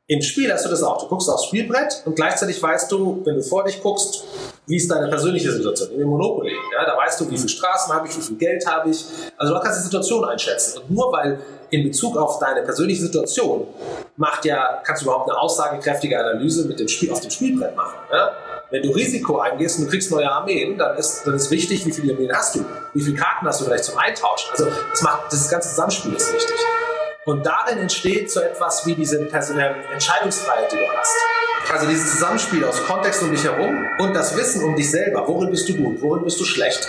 [0.10, 1.02] Im Spiel hast du das auch.
[1.02, 4.24] Du guckst aufs Spielbrett und gleichzeitig weißt du, wenn du vor dich guckst,
[4.66, 5.92] wie ist deine persönliche Situation?
[6.00, 8.90] Im Monopoly, ja, da weißt du, wie viele Straßen habe ich, wie viel Geld habe
[8.90, 9.04] ich.
[9.36, 10.80] Also du kannst die Situation einschätzen.
[10.80, 11.40] Und nur weil
[11.70, 13.68] in Bezug auf deine persönliche Situation
[14.18, 17.98] macht ja, kannst du überhaupt eine aussagekräftige Analyse mit dem Spiel, auf dem Spielbrett machen.
[18.12, 18.32] Ja?
[18.70, 21.92] Wenn du Risiko eingehst und du kriegst neue Armeen, dann ist, dann ist wichtig, wie
[21.92, 24.52] viele Armeen hast du, wie viele Karten hast du vielleicht zum Eintauschen.
[24.52, 26.58] Also das macht das ganze Zusammenspiel ist wichtig.
[27.26, 31.18] Und darin entsteht so etwas wie diese Entscheidungsfreiheit, die du hast.
[31.74, 35.28] Also dieses Zusammenspiel aus Kontext um dich herum und das Wissen um dich selber.
[35.28, 36.02] Worin bist du gut?
[36.02, 36.88] Worin bist du schlecht?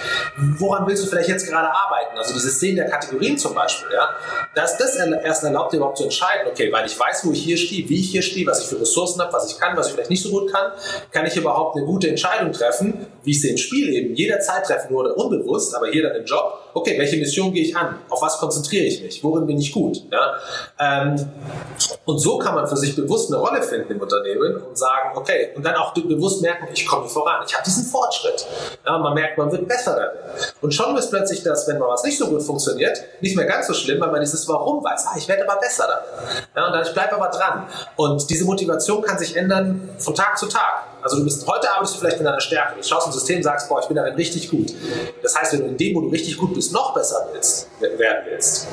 [0.58, 2.16] Woran willst du vielleicht jetzt gerade arbeiten?
[2.16, 3.88] Also dieses Sehen der Kategorien zum Beispiel.
[3.92, 4.08] Ja?
[4.54, 7.56] Dass das erst erlaubt, dir überhaupt zu entscheiden, okay, weil ich weiß, wo ich hier
[7.56, 9.94] stehe, wie ich hier stehe, was ich für Ressourcen habe, was ich kann, was ich
[9.94, 10.72] vielleicht nicht so gut kann,
[11.10, 14.94] kann ich überhaupt eine gute Entscheidung treffen, wie ich sie im Spiel eben jederzeit treffen
[14.94, 16.70] würde, unbewusst, aber hier dann im Job.
[16.74, 17.96] Okay, welche Mission gehe ich an?
[18.08, 19.24] Auf was konzentriere ich mich?
[19.24, 20.04] Worin bin ich gut?
[20.12, 20.34] Ja?
[20.78, 21.28] Ähm,
[22.04, 25.52] und so kann man für sich bewusst eine Rolle finden im Unternehmen und sagen, okay,
[25.54, 28.46] und dann auch bewusst merken, ich komme voran, ich habe diesen Fortschritt.
[28.84, 30.18] Ja, man merkt, man wird besser darin.
[30.60, 33.66] Und schon ist plötzlich das, wenn mal was nicht so gut funktioniert, nicht mehr ganz
[33.66, 35.06] so schlimm, weil man dieses Warum weiß.
[35.06, 36.44] Ah, ich werde aber besser darin.
[36.54, 37.66] Ja, und dann ich bleibe aber dran.
[37.96, 40.87] Und diese Motivation kann sich ändern von Tag zu Tag.
[41.02, 42.76] Also du bist, heute arbeitest du vielleicht in deiner Stärke.
[42.76, 44.72] Du schaust ein System und sagst, boah, ich bin darin richtig gut.
[45.22, 48.24] Das heißt, wenn du in dem, wo du richtig gut bist, noch besser willst, werden
[48.28, 48.66] willst,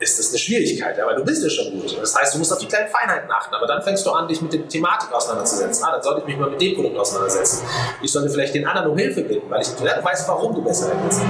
[0.00, 1.98] ist das eine Schwierigkeit, aber du bist ja schon gut.
[2.00, 4.40] Das heißt, du musst auf die kleinen Feinheiten achten, aber dann fängst du an, dich
[4.40, 5.84] mit der Thematik auseinanderzusetzen.
[5.84, 7.66] Ah, dann sollte ich mich mal mit dem Produkt auseinandersetzen.
[8.00, 10.92] Ich sollte vielleicht den anderen um Hilfe bitten, weil ich ja, weiß, warum du besser
[11.02, 11.20] willst.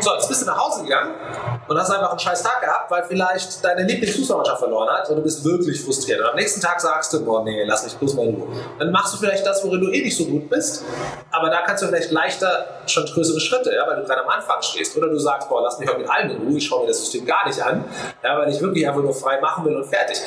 [0.00, 1.14] So, jetzt bist du nach Hause gegangen
[1.68, 5.22] und hast einfach einen scheiß Tag gehabt, weil vielleicht deine Lieblingsfußballmannschaft verloren hat und du
[5.22, 6.20] bist wirklich frustriert.
[6.20, 8.48] Und am nächsten Tag sagst du, boah, nee, lass mich bloß mal in Ruhe.
[8.78, 10.84] Dann machst du vielleicht das, worin du eh nicht so gut bist,
[11.30, 14.62] aber da kannst du vielleicht leichter schon größere Schritte, ja, weil du gerade am Anfang
[14.62, 14.96] stehst.
[14.96, 16.98] Oder du sagst, boah, lass mich heute mit allem in Ruhe, ich schaue mir das
[16.98, 17.84] System gar nicht an
[18.22, 20.18] ja, weil ich wirklich einfach nur frei machen will und fertig.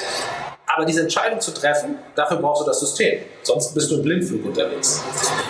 [0.66, 3.20] Aber diese Entscheidung zu treffen, dafür brauchst du das System.
[3.44, 5.04] Sonst bist du im Blindflug unterwegs.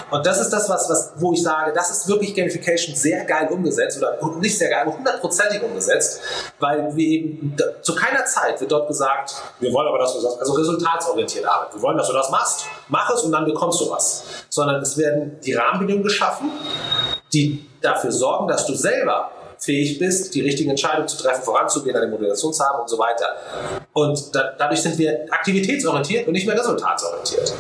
[0.09, 3.47] Und das ist das, was, was, wo ich sage, das ist wirklich Gamification sehr geil
[3.49, 6.19] umgesetzt oder nicht sehr geil, aber hundertprozentig umgesetzt,
[6.59, 10.37] weil wir eben zu keiner Zeit wird dort gesagt, wir wollen aber, dass du das,
[10.39, 11.75] also resultatsorientiert arbeiten.
[11.75, 14.23] Wir wollen, dass du das machst, mach es und dann bekommst du was.
[14.49, 16.51] Sondern es werden die Rahmenbedingungen geschaffen,
[17.31, 19.31] die dafür sorgen, dass du selber
[19.63, 23.25] fähig bist, die richtigen Entscheidungen zu treffen, voranzugehen, eine Moderation zu haben und so weiter.
[23.93, 27.53] Und da, dadurch sind wir aktivitätsorientiert und nicht mehr resultatsorientiert.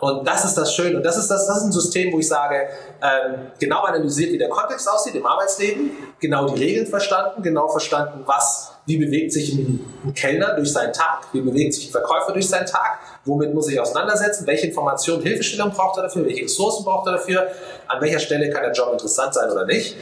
[0.00, 0.98] Und das ist das Schöne.
[0.98, 2.68] Und das ist, das, das ist ein System, wo ich sage,
[3.02, 5.90] ähm, genau analysiert, wie der Kontext aussieht im Arbeitsleben,
[6.20, 10.92] genau die Regeln verstanden, genau verstanden, was, wie bewegt sich ein, ein Kellner durch seinen
[10.92, 15.22] Tag, wie bewegt sich ein Verkäufer durch seinen Tag, womit muss ich auseinandersetzen, welche Informationen,
[15.22, 17.46] Hilfestellung braucht er dafür, welche Ressourcen braucht er dafür,
[17.88, 19.96] an welcher Stelle kann der Job interessant sein oder nicht.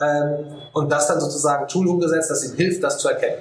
[0.00, 3.36] Ähm, und das dann sozusagen Tool umgesetzt, das ihm hilft, das zu erkennen.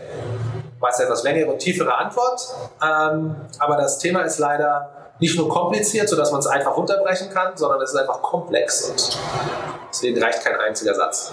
[0.80, 2.42] War es etwas längere und tiefere Antwort,
[2.84, 4.90] ähm, aber das Thema ist leider
[5.20, 9.20] nicht nur kompliziert, sodass man es einfach runterbrechen kann, sondern es ist einfach komplex und
[9.92, 11.32] deswegen reicht kein einziger Satz.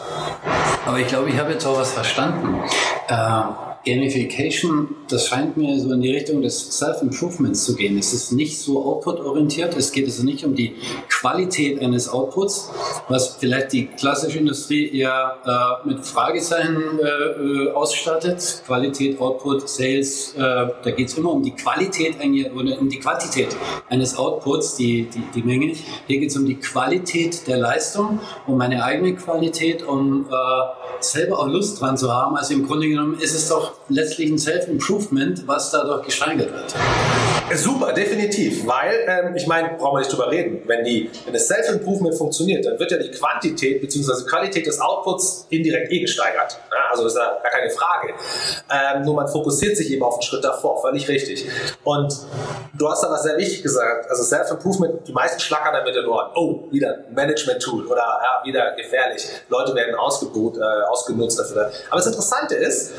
[0.87, 2.63] Aber ich glaube, ich habe jetzt auch was verstanden.
[3.09, 7.99] Äh, Gamification, das scheint mir so in die Richtung des Self-Improvements zu gehen.
[7.99, 9.77] Es ist nicht so output-orientiert.
[9.77, 10.75] Es geht also nicht um die
[11.09, 12.71] Qualität eines Outputs,
[13.09, 15.39] was vielleicht die klassische Industrie eher
[15.85, 18.63] äh, mit Fragezeichen äh, ausstattet.
[18.67, 22.17] Qualität, Output, Sales, äh, da geht es immer um die Qualität
[22.55, 23.57] oder um die Quantität
[23.89, 25.73] eines Outputs, die, die, die Menge.
[26.07, 31.39] Hier geht es um die Qualität der Leistung, um meine eigene Qualität, um äh, selber
[31.39, 32.37] auch Lust dran zu haben.
[32.37, 36.75] Also im Grunde genommen ist es doch letztlich ein Self-Improvement, was dadurch gesteigert wird.
[37.57, 40.63] Super, definitiv, weil ähm, ich meine, brauchen wir nicht drüber reden.
[40.67, 44.29] Wenn, die, wenn das Self-Improvement funktioniert, dann wird ja die Quantität bzw.
[44.29, 46.59] Qualität des Outputs indirekt eh gesteigert.
[46.71, 48.13] Ja, also ist da gar keine Frage.
[48.71, 51.49] Ähm, nur man fokussiert sich eben auf den Schritt davor, völlig richtig.
[51.85, 52.15] Und
[52.77, 54.11] du hast da was sehr wichtig gesagt.
[54.11, 56.31] Also Self-Improvement, die meisten schlackern damit in Ohren.
[56.35, 59.27] Oh, wieder Management-Tool oder ja, wieder gefährlich.
[59.49, 61.71] Leute werden ausgebucht, äh, ausgenutzt dafür.
[61.89, 62.93] Aber das Interessante ist,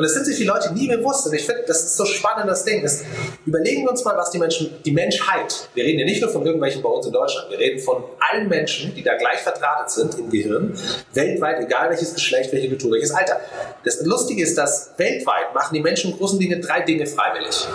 [0.00, 1.26] und es sind sich die Leute nie bewusst.
[1.26, 2.82] Und ich finde, das ist so spannend, das Ding.
[2.82, 3.04] Ist,
[3.44, 6.42] überlegen wir uns mal, was die Menschen, die Menschheit, wir reden ja nicht nur von
[6.42, 10.18] irgendwelchen bei uns in Deutschland, wir reden von allen Menschen, die da gleich verdrahtet sind
[10.18, 10.72] im Gehirn,
[11.12, 13.40] weltweit, egal welches Geschlecht, welche Kultur, welches Alter.
[13.84, 17.68] Das Lustige ist, dass weltweit machen die Menschen im großen Dinge drei Dinge freiwillig.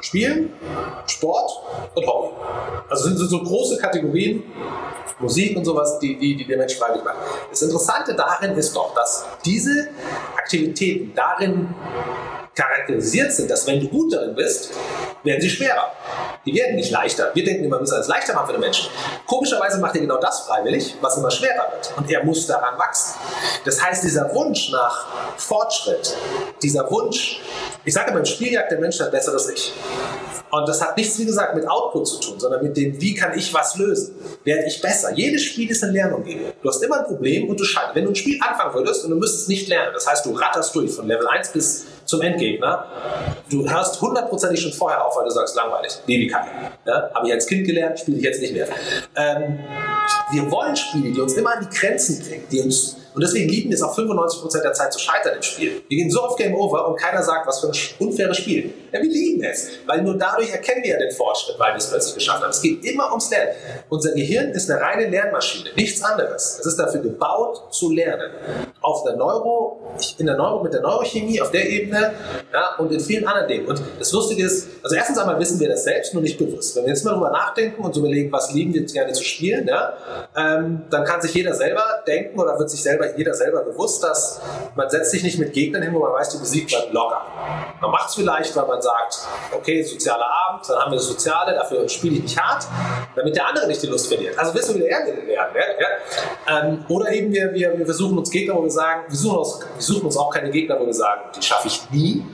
[0.00, 0.50] Spielen,
[1.06, 1.50] Sport
[1.94, 2.34] und Hobby.
[2.88, 4.42] Also sind so große Kategorien,
[5.18, 7.16] Musik und sowas, die, die, die der Mensch freiwillig macht.
[7.50, 9.88] Das Interessante darin ist doch, dass diese
[10.36, 11.68] Aktivitäten darin
[12.54, 14.70] charakterisiert sind, dass wenn du gut darin bist,
[15.22, 15.92] werden sie schwerer.
[16.46, 17.30] Die werden nicht leichter.
[17.34, 18.90] Wir denken immer, wir müssen alles leichter machen für den Menschen.
[19.26, 21.92] Komischerweise macht er genau das freiwillig, was immer schwerer wird.
[21.96, 23.14] Und er muss daran wachsen.
[23.64, 25.06] Das heißt, dieser Wunsch nach
[25.38, 26.14] Fortschritt,
[26.62, 27.40] dieser Wunsch,
[27.84, 29.72] ich sage beim Spieljagd, der Mensch hat besseres Ich.
[30.50, 33.36] Und das hat nichts, wie gesagt, mit Output zu tun, sondern mit dem, wie kann
[33.36, 34.14] ich was lösen?
[34.44, 35.12] Werde ich besser?
[35.12, 36.52] Jedes Spiel ist eine Lernumgebung.
[36.62, 37.96] Du hast immer ein Problem und du scheiterst.
[37.96, 40.74] Wenn du ein Spiel anfangen würdest und du müsstest nicht lernen, das heißt, du ratterst
[40.74, 42.86] durch von Level 1 bis zum Endgegner.
[43.50, 46.50] Du hörst hundertprozentig schon vorher auf, weil du sagst, langweilig, Babykacke.
[46.84, 47.10] Ja?
[47.14, 48.68] Habe ich als Kind gelernt, spiele ich jetzt nicht mehr.
[49.16, 49.60] Ähm,
[50.32, 53.70] wir wollen Spiele, die uns immer an die Grenzen bringen, die uns und deswegen lieben
[53.70, 55.82] wir es auch 95% der Zeit zu scheitern im Spiel.
[55.88, 58.74] Wir gehen so auf Game Over und keiner sagt, was für ein unfaires Spiel.
[58.92, 61.88] Ja, wir lieben es, weil nur dadurch erkennen wir ja den Fortschritt, weil wir es
[61.88, 62.50] plötzlich geschafft haben.
[62.50, 63.52] Es geht immer ums Lernen.
[63.88, 66.58] Unser Gehirn ist eine reine Lernmaschine, nichts anderes.
[66.60, 68.32] Es ist dafür gebaut zu lernen.
[68.80, 69.80] Auf der Neuro,
[70.18, 72.12] in der Neuro, mit der Neurochemie, auf der Ebene
[72.52, 73.66] ja, und in vielen anderen Dingen.
[73.66, 76.76] Und das Lustige ist, also erstens einmal wissen wir das selbst, nur nicht bewusst.
[76.76, 79.66] Wenn wir jetzt mal drüber nachdenken und so überlegen, was lieben wir gerne zu spielen,
[79.68, 79.94] ja,
[80.36, 84.02] ähm, dann kann sich jeder selber denken oder wird sich selber selber, jeder selber bewusst,
[84.02, 84.40] dass
[84.74, 87.22] man setzt sich nicht mit Gegnern hin, wo man weiß, die besiegt man locker.
[87.80, 89.18] Man macht es vielleicht, weil man sagt,
[89.52, 92.66] okay, sozialer Abend, dann haben wir das Soziale, dafür spiele ich nicht hart,
[93.14, 94.38] damit der andere nicht die Lust verliert.
[94.38, 95.54] Also wissen wir, wie der lernen.
[95.78, 96.60] Ja?
[96.60, 99.60] Ähm, oder eben wir, wir, wir versuchen uns Gegner, wo wir sagen, wir suchen, uns,
[99.60, 102.24] wir suchen uns auch keine Gegner, wo wir sagen, die schaffe ich nie,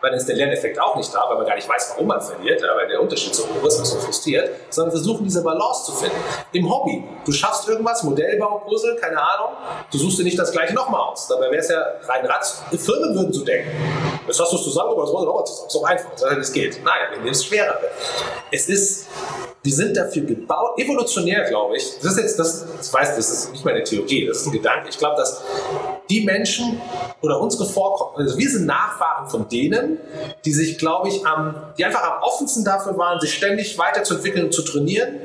[0.00, 2.20] weil dann ist der Lerneffekt auch nicht da, weil man gar nicht weiß, warum man
[2.20, 5.86] verliert, ja, weil der Unterschied so hoch ist, was so frustriert, sondern versuchen diese Balance
[5.86, 6.16] zu finden.
[6.52, 9.52] Im Hobby, du schaffst irgendwas, Modellbau, Puzzle, keine Ahnung,
[9.90, 11.26] du suchst dir nicht das gleiche nochmal aus.
[11.28, 13.70] Dabei wäre es ja rein Ratz, Firmen würden so denken.
[14.26, 15.66] Das hast du zusammen, aber das wollen wir nochmal zusammen.
[15.66, 16.36] Das ist doch einfach.
[16.36, 16.84] Das geht.
[16.84, 17.78] Nein, wir nehmen es schwerer.
[18.50, 19.06] Es ist
[19.66, 23.50] die sind dafür gebaut, evolutionär glaube ich, das ist jetzt, das, das weiß, das ist
[23.50, 24.88] nicht meine Theorie, das ist ein Gedanke.
[24.88, 25.42] Ich glaube, dass
[26.08, 26.80] die Menschen
[27.20, 29.98] oder unsere Vorkommen, also wir sind Nachfahren von denen,
[30.44, 34.52] die sich, glaube ich, am, die einfach am offensten dafür waren, sich ständig weiterzuentwickeln und
[34.52, 35.16] zu trainieren,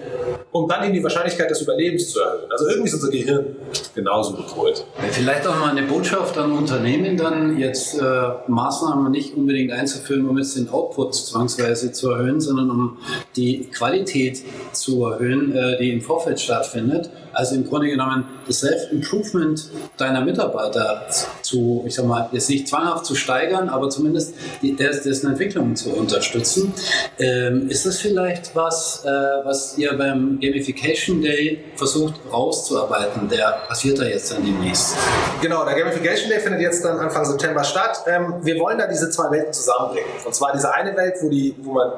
[0.52, 2.52] um dann eben die Wahrscheinlichkeit des Überlebens zu erhöhen.
[2.52, 3.56] Also irgendwie ist unser Gehirn
[3.96, 4.86] genauso gepolt.
[5.12, 8.04] Vielleicht auch mal eine Botschaft an Unternehmen, dann jetzt äh,
[8.48, 12.98] Maßnahmen nicht unbedingt einzuführen, um jetzt den Output zwangsweise zu erhöhen, sondern um
[13.36, 17.10] die Qualität zu erhöhen, äh, die im Vorfeld stattfindet.
[17.34, 21.06] Also im Grunde genommen das Self-Improvement deiner Mitarbeiter
[21.42, 25.92] zu, ich sag mal, jetzt nicht zwanghaft zu steigern, aber zumindest die, dessen Entwicklung zu
[25.92, 26.74] unterstützen.
[27.20, 33.30] Ähm, ist das vielleicht was, äh, was ihr beim Gamification Day versucht rauszuarbeiten?
[33.30, 34.96] Der passiert da jetzt dann demnächst.
[35.42, 38.04] Genau, der Gamification Day findet jetzt dann Anfang September statt.
[38.08, 40.10] Ähm, wir wollen da diese zwei Welten zusammenbringen.
[40.26, 41.92] Und zwar diese eine Welt, wo, die, wo, man,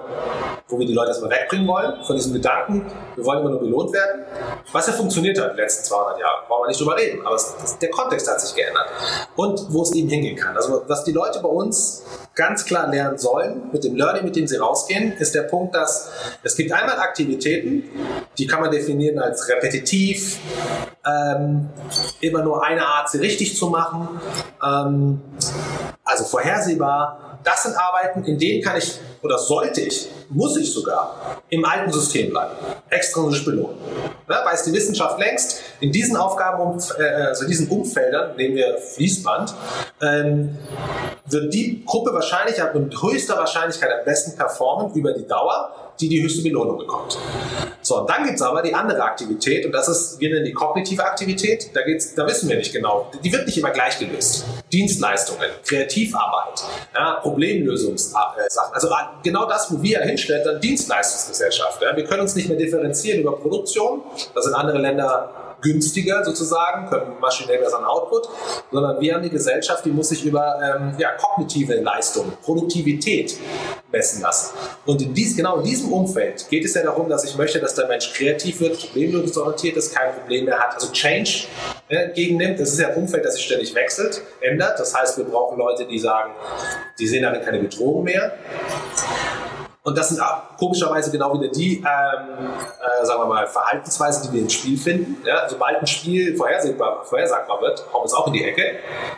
[0.68, 3.94] wo wir die Leute erstmal wegbringen wollen, von diesem Gedanken, wir wollen immer nur belohnt
[3.94, 4.22] werden.
[4.72, 7.36] Was ja funktioniert hat in den letzten 200 Jahren, brauchen wir nicht drüber reden, aber
[7.36, 8.88] es, das, der Kontext hat sich geändert.
[9.36, 10.56] Und wo es eben hingehen kann.
[10.56, 12.04] Also was die Leute bei uns
[12.36, 16.12] ganz klar lernen sollen, mit dem Learning, mit dem sie rausgehen, ist der Punkt, dass
[16.42, 17.84] es gibt einmal Aktivitäten,
[18.38, 20.40] die kann man definieren als repetitiv,
[21.06, 21.70] ähm,
[22.22, 24.20] immer nur eine Art, sie richtig zu machen,
[24.64, 25.22] ähm,
[26.14, 27.40] also vorhersehbar.
[27.44, 31.92] Das sind Arbeiten, in denen kann ich oder sollte ich, muss ich sogar im alten
[31.92, 32.54] System bleiben.
[32.90, 33.78] Extrinsisch belohnen.
[34.30, 38.78] Ja, weiß die Wissenschaft längst, in diesen Aufgaben, äh, also in diesen Umfeldern, nehmen wir
[38.78, 39.54] Fließband,
[40.02, 40.58] ähm,
[41.26, 46.24] wird die Gruppe wahrscheinlich mit höchster Wahrscheinlichkeit am besten performen über die Dauer, die die
[46.24, 47.18] höchste Belohnung bekommt.
[47.82, 50.54] So, und dann gibt es aber die andere Aktivität und das ist, wir nennen die
[50.54, 51.70] kognitive Aktivität.
[51.74, 54.46] Da, geht's, da wissen wir nicht genau, die wird nicht immer gleich gelöst.
[54.72, 56.64] Dienstleistungen, Kreativarbeit,
[56.96, 58.44] ja, Problemlösungssachen.
[58.72, 58.90] Also
[59.22, 61.82] genau das, wo wir hinstellen, dann Dienstleistungsgesellschaft.
[61.82, 61.96] Ja.
[61.96, 64.02] Wir können uns nicht mehr differenzieren über Produktion.
[64.34, 68.30] Da sind andere Länder günstiger sozusagen, können maschinell besser einen Output,
[68.72, 73.38] sondern wir haben eine Gesellschaft, die muss sich über ähm, ja, kognitive Leistung, Produktivität
[73.92, 74.56] messen lassen.
[74.86, 77.76] Und in dies, genau in diesem Umfeld geht es ja darum, dass ich möchte, dass
[77.76, 81.46] der Mensch kreativ wird, problemlösungsorientiert ist, kein Problem mehr hat, also Change
[81.88, 82.60] äh, gegennimmt.
[82.60, 84.80] Das ist ja ein Umfeld, das sich ständig wechselt, ändert.
[84.80, 86.34] Das heißt, wir brauchen Leute, die sagen,
[87.00, 88.34] die sehen darin keine Bedrohung mehr.
[89.86, 90.22] Und das sind
[90.58, 95.18] komischerweise genau wieder die, ähm, äh, sagen wir mal, Verhaltensweisen, die wir im Spiel finden.
[95.26, 98.78] Ja, sobald ein Spiel vorhersagbar, vorhersagbar wird, kommen wir es auch in die Ecke.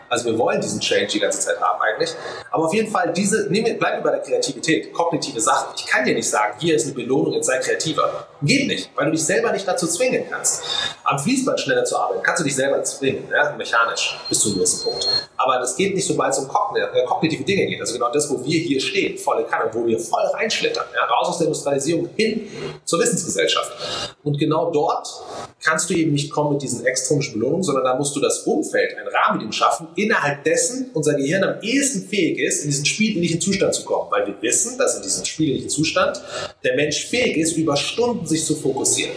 [0.10, 2.16] Also wir wollen diesen Change die ganze Zeit haben eigentlich.
[2.50, 5.76] Aber auf jeden Fall, diese, nehmen, bleiben wir bei der Kreativität, kognitive Sachen.
[5.76, 8.28] Ich kann dir nicht sagen, hier ist eine Belohnung, jetzt sei kreativer.
[8.42, 10.64] Geht nicht, weil du dich selber nicht dazu zwingen kannst.
[11.04, 14.58] Am Fließband schneller zu arbeiten, kannst du dich selber zwingen, ja, mechanisch, bis zu einem
[14.58, 15.08] gewissen Punkt.
[15.38, 17.80] Aber das geht nicht, sobald es um äh, kognitive Dinge geht.
[17.80, 21.30] Also genau das, wo wir hier stehen, volle Kanne, wo wir voll reinschlittern, ja, raus
[21.30, 22.48] aus der Industrialisierung hin
[22.84, 23.72] zur Wissensgesellschaft.
[24.24, 25.08] Und genau dort
[25.64, 28.96] kannst du eben nicht kommen mit diesen extronischen Belohnungen, sondern da musst du das Umfeld,
[28.98, 33.42] ein Rahmen mit schaffen, innerhalb dessen unser Gehirn am ehesten fähig ist, in diesen spielähnlichen
[33.42, 34.10] Zustand zu kommen.
[34.12, 36.22] Weil wir wissen, dass in diesem spielähnlichen Zustand
[36.64, 39.12] der Mensch fähig ist, über Stunden sich zu fokussieren,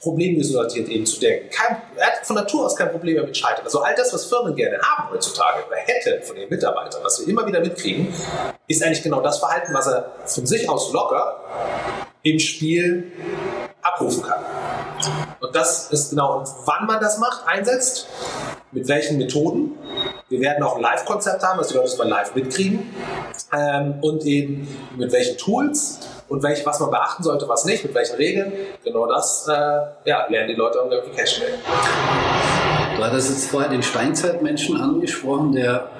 [0.00, 1.48] problemlösungsorientiert eben zu denken.
[1.50, 3.64] Kein, er hat von Natur aus kein Problem damit scheitern.
[3.64, 7.28] Also all das, was Firmen gerne haben heutzutage oder hätten von ihren Mitarbeitern, was wir
[7.28, 8.08] immer wieder mitkriegen,
[8.66, 11.40] ist eigentlich genau das Verhalten, was er von sich aus locker
[12.22, 13.12] im Spiel
[13.82, 14.42] abrufen kann.
[15.40, 18.08] Und das ist genau, und wann man das macht, einsetzt,
[18.72, 19.78] mit welchen Methoden.
[20.28, 22.94] Wir werden auch ein Live-Konzept haben, dass die Leute das mal live mitkriegen.
[23.52, 27.94] Ähm, und eben mit welchen Tools und welch, was man beachten sollte, was nicht, mit
[27.94, 28.52] welchen Regeln.
[28.82, 32.83] Genau das äh, ja, lernen die Leute am Gamification Day.
[32.96, 35.90] Du hattest jetzt vorher den Steinzeitmenschen angesprochen, der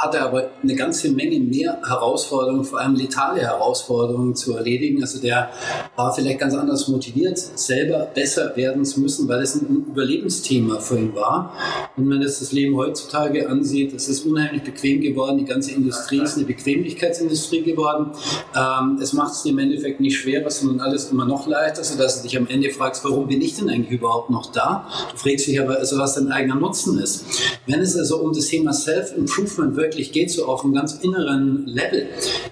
[0.00, 5.02] hatte aber eine ganze Menge mehr Herausforderungen, vor allem letale Herausforderungen zu erledigen.
[5.02, 5.50] Also der
[5.96, 10.98] war vielleicht ganz anders motiviert, selber besser werden zu müssen, weil es ein Überlebensthema für
[10.98, 11.52] ihn war.
[11.96, 15.38] Und wenn man das, das Leben heutzutage ansieht, es ist unheimlich bequem geworden.
[15.38, 18.12] Die ganze Industrie ist eine Bequemlichkeitsindustrie geworden.
[18.56, 22.28] Ähm, es macht es im Endeffekt nicht schwerer, sondern alles immer noch leichter, sodass du
[22.28, 24.86] dich am Ende fragst, warum bin ich denn eigentlich überhaupt noch da?
[25.12, 27.24] Du fragst dich aber, also was dein eigener Nutzen ist.
[27.66, 32.06] Wenn es also um das Thema Self-Improvement wirklich geht, so auf einem ganz inneren Level,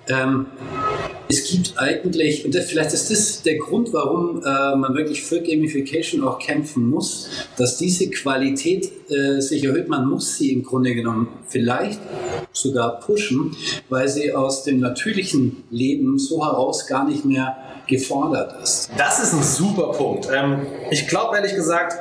[0.09, 0.47] ähm,
[1.31, 6.25] es gibt eigentlich, und vielleicht ist das der Grund, warum äh, man wirklich für Gamification
[6.25, 7.29] auch kämpfen muss,
[7.59, 9.89] dass diese Qualität äh, sich erhöht.
[9.89, 12.01] Man muss sie im Grunde genommen vielleicht
[12.53, 13.55] sogar pushen,
[13.91, 17.57] weil sie aus dem natürlichen Leben so heraus gar nicht mehr
[17.89, 18.91] gefordert ist.
[18.97, 20.29] Das ist ein super Punkt.
[20.33, 21.97] Ähm, ich glaube ehrlich gesagt,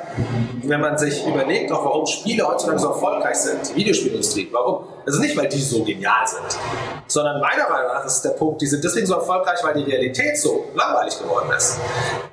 [0.63, 4.85] wenn man sich überlegt, auch warum Spiele heutzutage so erfolgreich sind, die Videospielindustrie, warum?
[5.05, 6.59] Also nicht, weil die so genial sind,
[7.07, 10.38] sondern meiner Meinung nach ist der Punkt, die sind deswegen so erfolgreich, weil die Realität
[10.38, 11.79] so langweilig geworden ist.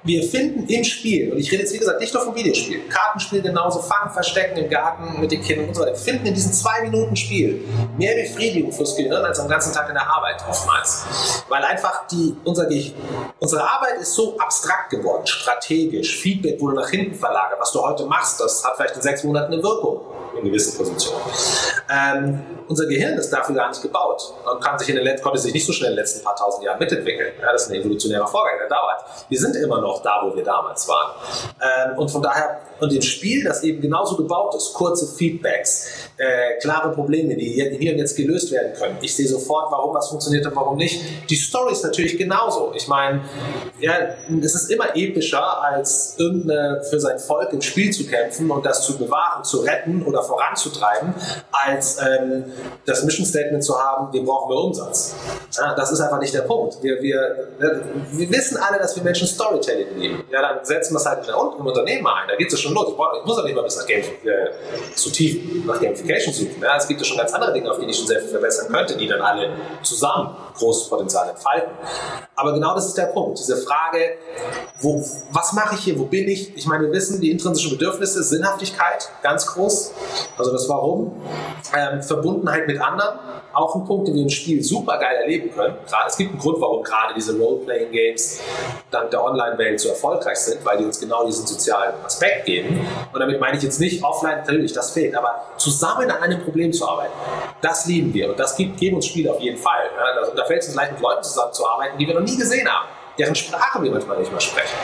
[0.03, 3.43] Wir finden im Spiel, und ich rede jetzt wie gesagt nicht nur vom Videospiel, Kartenspiel
[3.43, 6.83] genauso, Fangen, Verstecken im Garten mit den Kindern und so weiter, finden in diesen zwei
[6.83, 7.65] Minuten Spiel
[7.97, 11.45] mehr Befriedigung fürs Gehirn als am ganzen Tag in der Arbeit oftmals.
[11.49, 12.67] Weil einfach die, unser,
[13.45, 17.61] unsere Arbeit ist so abstrakt geworden, strategisch, Feedback wurde nach hinten verlagert.
[17.61, 20.01] Was du heute machst, das hat vielleicht in sechs Monaten eine Wirkung
[20.39, 21.21] in gewissen Positionen.
[21.91, 25.53] Ähm, unser Gehirn ist dafür gar nicht gebaut und kann sich in den, konnte sich
[25.53, 27.33] nicht so schnell in den letzten paar tausend Jahren mitentwickeln.
[27.41, 29.05] Ja, das ist ein evolutionärer Vorgang, der dauert.
[29.29, 31.13] Wir sind immer noch da, wo wir damals waren.
[31.61, 36.59] Ähm, und von daher, und im Spiel, das eben genauso gebaut ist, kurze Feedbacks, äh,
[36.61, 38.97] klare Probleme, die hier und jetzt gelöst werden können.
[39.03, 41.03] Ich sehe sofort, warum was funktioniert und warum nicht.
[41.29, 42.73] Die Story ist natürlich genauso.
[42.75, 43.23] Ich meine,
[43.79, 43.93] ja,
[44.43, 48.83] es ist immer epischer, als irgendeine für sein Volk im Spiel zu kämpfen und das
[48.83, 51.15] zu bewahren, zu retten oder voranzutreiben,
[51.53, 52.45] als ähm,
[52.87, 55.15] das Mission Statement zu haben, den brauchen wir Umsatz.
[55.57, 56.83] Ja, das ist einfach nicht der Punkt.
[56.83, 60.25] Wir, wir, wir wissen alle, dass wir Menschen Storytelling lieben.
[60.31, 62.29] Ja, dann setzen wir es halt in der, im Unternehmen ein.
[62.29, 62.89] Da geht es schon los.
[62.89, 66.35] Ich, brauch, ich muss ja nicht mal bis nach Game, äh, zu tief nach Gamification
[66.35, 66.63] suchen.
[66.63, 68.69] Ja, es gibt ja schon ganz andere Dinge, auf die ich schon sehr viel verbessern
[68.73, 69.51] könnte, die dann alle
[69.83, 71.71] zusammen großes Potenzial entfalten.
[72.37, 73.39] Aber genau das ist der Punkt.
[73.39, 74.19] Diese Frage,
[74.81, 76.57] wo, was mache ich hier, wo bin ich?
[76.57, 79.93] Ich meine, wir wissen, die intrinsischen Bedürfnisse, Sinnhaftigkeit, ganz groß.
[80.37, 81.21] Also das Warum,
[81.77, 83.19] ähm, Verbundenheit mit anderen,
[83.53, 85.77] auch ein Punkt, den wir im Spiel super geil erleben können.
[85.87, 88.41] Gerade, es gibt einen Grund, warum gerade diese Role-Playing-Games
[88.91, 92.87] dank der Online-Welt so erfolgreich sind, weil die uns genau diesen sozialen Aspekt geben.
[93.13, 96.73] Und damit meine ich jetzt nicht offline, natürlich, das fehlt, aber zusammen an einem Problem
[96.73, 97.13] zu arbeiten,
[97.61, 99.85] das lieben wir und das gibt, geben uns Spiele auf jeden Fall.
[99.97, 102.89] Ja, da fällt es uns leicht, mit Leuten zusammenzuarbeiten, die wir noch nie gesehen haben,
[103.19, 104.77] deren Sprache wir manchmal nicht mehr sprechen.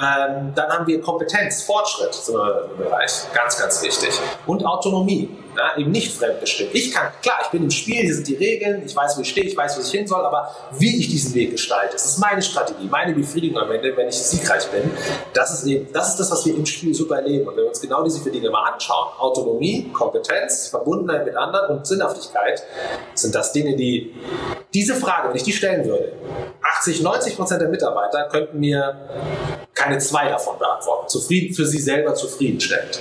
[0.00, 2.32] Ähm, dann haben wir Kompetenz, Fortschritt so
[2.76, 4.18] Bereich, ganz, ganz wichtig.
[4.46, 6.70] Und Autonomie, ja, eben nicht fremdbestimmt.
[6.74, 9.30] Ich kann, klar, ich bin im Spiel, hier sind die Regeln, ich weiß, wo ich
[9.30, 12.18] stehe, ich weiß, wo ich hin soll, aber wie ich diesen Weg gestalte, das ist
[12.18, 14.90] meine Strategie, meine Befriedigung am Ende, wenn ich siegreich bin.
[15.34, 17.46] Das ist eben, das ist das, was wir im Spiel super erleben.
[17.48, 21.78] Und wenn wir uns genau diese vier Dinge mal anschauen, Autonomie, Kompetenz, Verbundenheit mit anderen
[21.78, 22.62] und Sinnhaftigkeit,
[23.14, 24.14] sind das Dinge, die
[24.74, 26.12] diese Frage, wenn ich die stellen würde,
[26.78, 29.08] 80, 90 Prozent der Mitarbeiter könnten mir
[29.74, 31.08] keine zwei davon beantworten.
[31.08, 33.00] Zufrieden für sie selber zufriedenstellend.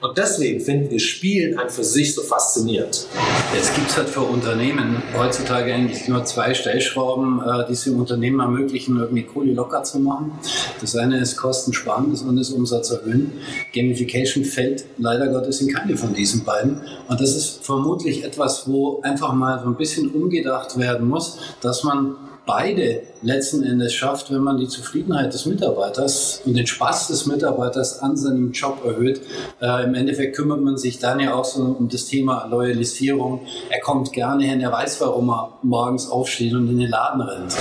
[0.00, 3.06] Und deswegen finden wir Spielen an für sich so faszinierend.
[3.54, 7.98] Jetzt gibt es halt für Unternehmen heutzutage eigentlich nur zwei Stellschrauben, äh, die es dem
[7.98, 10.32] Unternehmen ermöglichen, irgendwie Kohle locker zu machen.
[10.80, 13.32] Das eine ist Kosten sparen, das andere ist Umsatz erhöhen.
[13.74, 16.80] Gamification fällt leider Gottes in keine von diesen beiden.
[17.08, 21.84] Und das ist vermutlich etwas, wo einfach mal so ein bisschen umgedacht werden muss, dass
[21.84, 22.16] man
[22.50, 28.00] beide letzten Endes schafft, wenn man die Zufriedenheit des Mitarbeiters und den Spaß des Mitarbeiters
[28.00, 29.20] an seinem Job erhöht.
[29.62, 33.42] Äh, Im Endeffekt kümmert man sich dann ja auch so um das Thema Loyalisierung.
[33.68, 37.54] Er kommt gerne hin, er weiß, warum er morgens aufsteht und in den Laden rennt.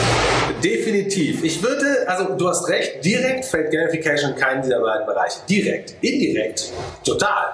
[0.64, 1.44] Definitiv.
[1.44, 5.40] Ich würde, also du hast recht, direkt fällt Gamification in keinen dieser beiden Bereiche.
[5.48, 5.96] Direkt.
[6.02, 6.72] Indirekt.
[7.04, 7.54] Total.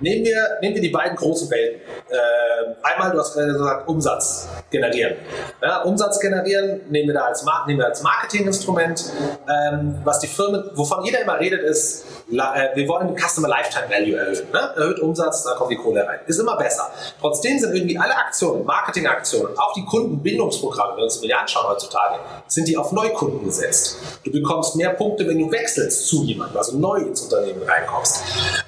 [0.00, 1.80] Nehmen wir, nehmen wir die beiden großen Welten.
[2.14, 5.16] Äh, einmal, du hast gerade gesagt, Umsatz generieren.
[5.60, 9.12] Ja, Umsatz generieren nehmen wir da als, wir als Marketinginstrument.
[9.48, 14.16] Ähm, was die Firmen, wovon jeder immer redet, ist, äh, wir wollen Customer Lifetime Value
[14.16, 14.46] erhöhen.
[14.52, 14.60] Ne?
[14.76, 16.20] Erhöht Umsatz, da kommt die Kohle rein.
[16.26, 16.90] Ist immer besser.
[17.20, 22.20] Trotzdem sind irgendwie alle Aktionen, Marketingaktionen, auch die Kundenbindungsprogramme, wenn wir uns die anschauen heutzutage,
[22.46, 23.98] sind die auf Neukunden gesetzt.
[24.24, 28.22] Du bekommst mehr Punkte, wenn du wechselst zu jemandem, also neu ins Unternehmen reinkommst.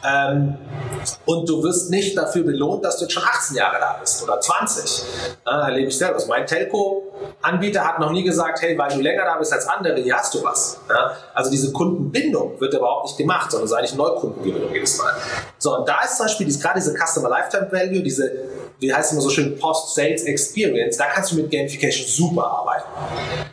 [0.04, 0.56] Ähm,
[1.24, 4.40] Und du wirst nicht dafür belohnt, dass du jetzt schon 18 Jahre da bist oder
[4.40, 5.04] 20.
[5.44, 6.14] Ja, erlebe ich selber.
[6.14, 9.96] Also mein Telco-Anbieter hat noch nie gesagt, hey, weil du länger da bist als andere,
[10.00, 10.80] hier hast du was.
[10.88, 15.12] Ja, also diese Kundenbindung wird überhaupt nicht gemacht, sondern es ist eigentlich Neukundengewinnung jedes Mal.
[15.58, 18.30] So, und da ist zum Beispiel gerade diese Customer Lifetime Value, diese,
[18.78, 22.86] wie heißt es immer so schön, Post-Sales Experience, da kannst du mit Gamification super arbeiten.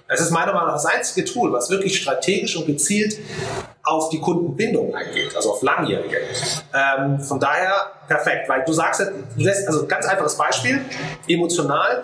[0.08, 3.18] Das ist meiner Meinung nach das einzige Tool, was wirklich strategisch und gezielt
[3.84, 6.18] auf die Kundenbindung eingeht, also auf langjährige.
[6.74, 10.86] Ähm, von daher perfekt, weil du sagst, du lässt, also ganz einfaches Beispiel,
[11.28, 12.04] emotional,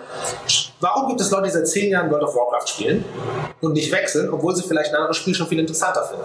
[0.80, 3.04] warum gibt es Leute, die seit zehn Jahren World of Warcraft spielen
[3.60, 6.24] und nicht wechseln, obwohl sie vielleicht ein anderes Spiel schon viel interessanter finden?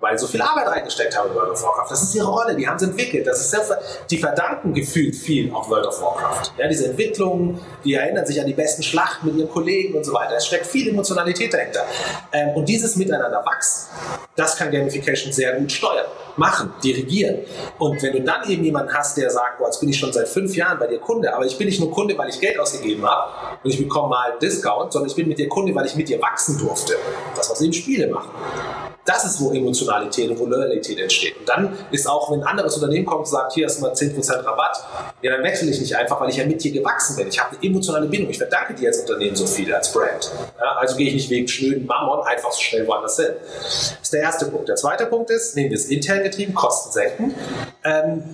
[0.00, 1.90] Weil sie so viel Arbeit reingesteckt haben in World of Warcraft.
[1.90, 3.26] Das ist ihre Rolle, die haben sie entwickelt.
[3.26, 3.80] Das ist sehr,
[4.10, 6.52] die verdanken gefühlt viel auf World of Warcraft.
[6.56, 10.12] Ja, diese Entwicklungen, die erinnern sich an die besten Schlachten mit ihren Kollegen und so
[10.12, 10.36] weiter.
[10.36, 11.84] Es steckt viel Emotionalität dahinter.
[12.32, 13.88] Ähm, und dieses Miteinander wachsen,
[14.36, 16.06] das kann Gamification sehr gut steuern,
[16.38, 17.38] machen, dirigieren.
[17.78, 20.28] Und wenn du dann eben jemanden hast, der sagt, boah, jetzt bin ich schon seit
[20.28, 23.04] fünf Jahren bei dir Kunde, aber ich bin nicht nur Kunde, weil ich Geld ausgegeben
[23.04, 25.96] habe und ich bekomme mal einen Discount, sondern ich bin mit dir Kunde, weil ich
[25.96, 26.94] mit dir wachsen durfte.
[27.34, 28.30] Das, was eben Spiele machen.
[29.08, 31.34] Das ist, wo Emotionalität und wo Loyalität entsteht.
[31.38, 33.92] Und dann ist auch, wenn ein anderes Unternehmen kommt und sagt, hier hast du mal
[33.92, 34.84] 10% Rabatt,
[35.22, 37.28] ja, dann wechsle ich nicht einfach, weil ich ja mit dir gewachsen bin.
[37.28, 38.28] Ich habe eine emotionale Bindung.
[38.28, 40.30] Ich verdanke dir als Unternehmen so viel, als Brand.
[40.58, 43.32] Ja, also gehe ich nicht wegen schnöden Mammon einfach so schnell woanders hin.
[43.62, 44.68] Das ist der erste Punkt.
[44.68, 47.34] Der zweite Punkt ist, nehmen wir es intern getrieben, Kosten senken.
[47.84, 48.24] Ähm,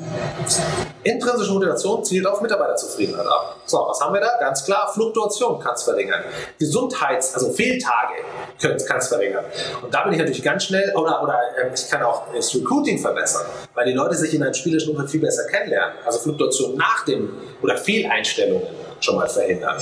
[1.04, 3.58] intrinsische Motivation zielt auf Mitarbeiterzufriedenheit ab.
[3.66, 4.38] So, was haben wir da?
[4.40, 6.24] Ganz klar, Fluktuation kann es verringern.
[6.58, 8.14] Gesundheits-, also Fehltage
[8.60, 9.44] kann es verringern.
[9.82, 12.98] Und da bin ich natürlich ganz schnell, oder, oder ähm, ich kann auch das Recruiting
[12.98, 15.96] verbessern, weil die Leute sich in einem spielerischen Umfeld viel besser kennenlernen.
[16.04, 17.30] Also Fluktuation nach dem,
[17.62, 18.66] oder Fehleinstellungen
[19.04, 19.76] schon mal verhindern.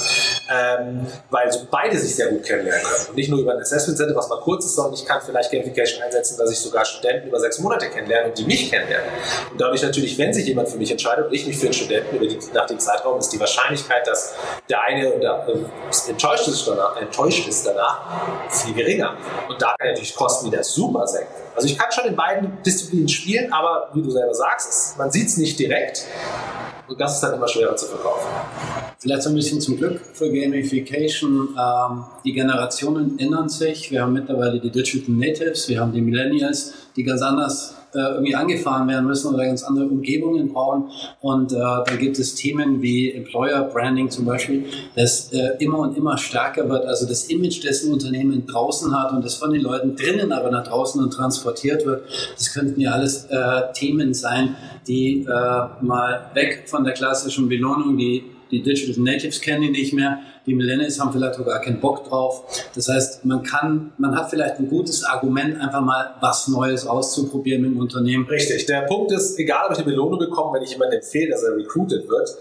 [0.51, 3.07] Ähm, weil so beide sich sehr gut kennenlernen können.
[3.09, 5.51] Und nicht nur über ein Assessment Center, was mal kurz ist, sondern ich kann vielleicht
[5.51, 9.09] Gamification einsetzen, dass ich sogar Studenten über sechs Monate kennenlerne und die mich kennenlernen.
[9.51, 12.17] Und dadurch natürlich, wenn sich jemand für mich entscheidet und ich mich für einen Studenten
[12.17, 14.35] über die, nach dem Zeitraum, ist die Wahrscheinlichkeit, dass
[14.69, 19.17] der eine oder, äh, enttäuscht, ist danach, enttäuscht ist danach viel geringer.
[19.49, 21.33] Und da kann ich natürlich Kosten wieder super senken.
[21.55, 25.29] Also ich kann schon in beiden Disziplinen spielen, aber wie du selber sagst, man sieht
[25.29, 26.07] es nicht direkt.
[26.89, 28.27] Und das ist dann immer schwerer zu verkaufen.
[28.99, 31.49] Vielleicht so ein bisschen zum Glück für Gamification.
[31.59, 33.91] Ähm, die Generationen ändern sich.
[33.91, 38.35] Wir haben mittlerweile die Digital Natives, wir haben die Millennials, die ganz anders äh, irgendwie
[38.35, 40.91] angefahren werden müssen oder ganz andere Umgebungen brauchen.
[41.21, 44.65] Und äh, da gibt es Themen wie Employer Branding zum Beispiel,
[44.97, 46.87] das äh, immer und immer stärker wird.
[46.87, 50.51] Also das Image, das ein Unternehmen draußen hat und das von den Leuten drinnen aber
[50.51, 52.05] nach draußen und transportiert wird,
[52.35, 54.57] das könnten ja alles äh, Themen sein,
[54.87, 59.95] die äh, mal weg von der klassischen Belohnung, die die Digital Natives kennen die nicht
[59.95, 62.45] mehr, die Millennials haben vielleicht auch gar keinen Bock drauf.
[62.75, 67.65] Das heißt, man kann, man hat vielleicht ein gutes Argument, einfach mal was Neues auszuprobieren
[67.65, 68.27] im Unternehmen.
[68.27, 68.67] Richtig.
[68.67, 71.57] Der Punkt ist, egal ob ich eine Belohnung bekomme, wenn ich jemandem empfehle, dass er
[71.57, 72.37] recruited wird,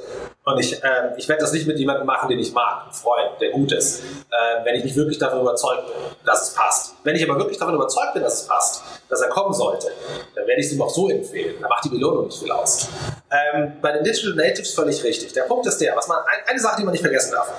[0.52, 3.40] und ich, äh, ich werde das nicht mit jemandem machen, den ich mag, einen Freund,
[3.40, 5.96] der gut ist, äh, wenn ich nicht wirklich davon überzeugt bin,
[6.26, 6.96] dass es passt.
[7.04, 9.88] Wenn ich aber wirklich davon überzeugt bin, dass es passt, dass er kommen sollte,
[10.36, 11.56] dann werde ich es ihm auch so empfehlen.
[11.62, 12.88] Da macht die Belohnung nicht viel aus.
[13.32, 15.34] Ähm, bei den Digital Natives völlig richtig.
[15.34, 17.52] Der Punkt ist der, was man, eine Sache, die man nicht vergessen darf,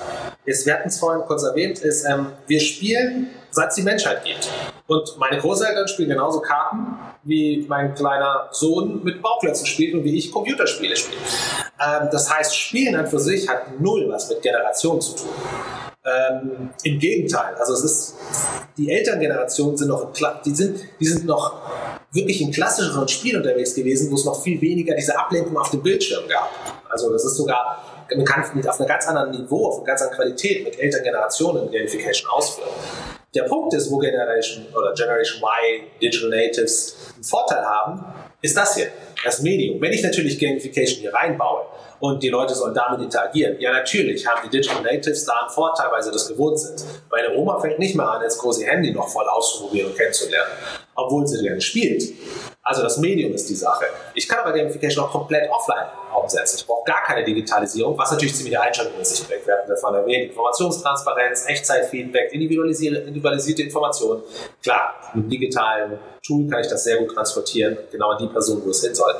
[0.44, 4.24] ist, wir hatten es vorhin kurz erwähnt, ist, ähm, wir spielen, seit es die Menschheit
[4.24, 4.48] gibt.
[4.92, 10.18] Und meine Großeltern spielen genauso Karten, wie mein kleiner Sohn mit Bauklötzen spielt und wie
[10.18, 11.20] ich Computerspiele spiele.
[11.80, 15.30] Ähm, das heißt, Spielen an für sich hat null was mit Generation zu tun.
[16.04, 18.14] Ähm, Im Gegenteil, also es ist,
[18.76, 20.12] die Elterngenerationen sind noch,
[20.44, 21.60] die sind, die sind noch
[22.10, 25.82] wirklich in klassischeren Spielen unterwegs gewesen, wo es noch viel weniger diese Ablenkung auf dem
[25.82, 26.50] Bildschirm gab.
[26.90, 30.18] Also das ist sogar, man kann auf einem ganz anderen Niveau, auf einer ganz anderen
[30.18, 32.68] Qualität mit Elterngenerationen Gamification ausführen.
[33.34, 38.04] Der Punkt ist, wo Generation oder Generation Y, Digital Natives einen Vorteil haben,
[38.42, 38.88] ist das hier,
[39.24, 39.80] das Medium.
[39.80, 41.64] Wenn ich natürlich Gamification hier reinbaue
[42.00, 45.90] und die Leute sollen damit interagieren, ja natürlich haben die Digital Natives da einen Vorteil,
[45.90, 46.84] weil sie das gewohnt sind.
[47.10, 50.52] Meine Oma fängt nicht mehr an, das große Handy noch voll auszuprobieren und kennenzulernen,
[50.94, 52.02] obwohl sie gerne spielt.
[52.64, 53.86] Also das Medium ist die Sache.
[54.14, 56.58] Ich kann aber Gamification auch komplett offline umsetzen.
[56.58, 59.44] Ich brauche gar keine Digitalisierung, was natürlich ziemliche Einschränkungen mit sich bringt.
[59.44, 64.22] Wir hatten davon erwähnt, Informationstransparenz, Echtzeitfeedback, individualisierte, Informationen.
[64.62, 68.70] Klar, mit digitalen Tool kann ich das sehr gut transportieren, genau an die Person, wo
[68.70, 69.12] es hin soll.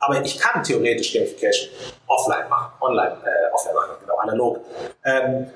[0.00, 1.70] Aber ich kann theoretisch Gamification
[2.08, 4.60] offline machen, online, äh, offline machen, genau, analog.
[5.04, 5.46] Ähm,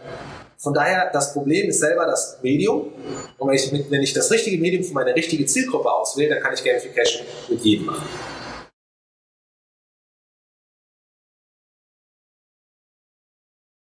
[0.64, 2.90] von daher, das Problem ist selber das Medium.
[3.36, 6.54] Und wenn ich, wenn ich das richtige Medium für meine richtige Zielgruppe auswähle, dann kann
[6.54, 8.08] ich Gamification mit jedem machen.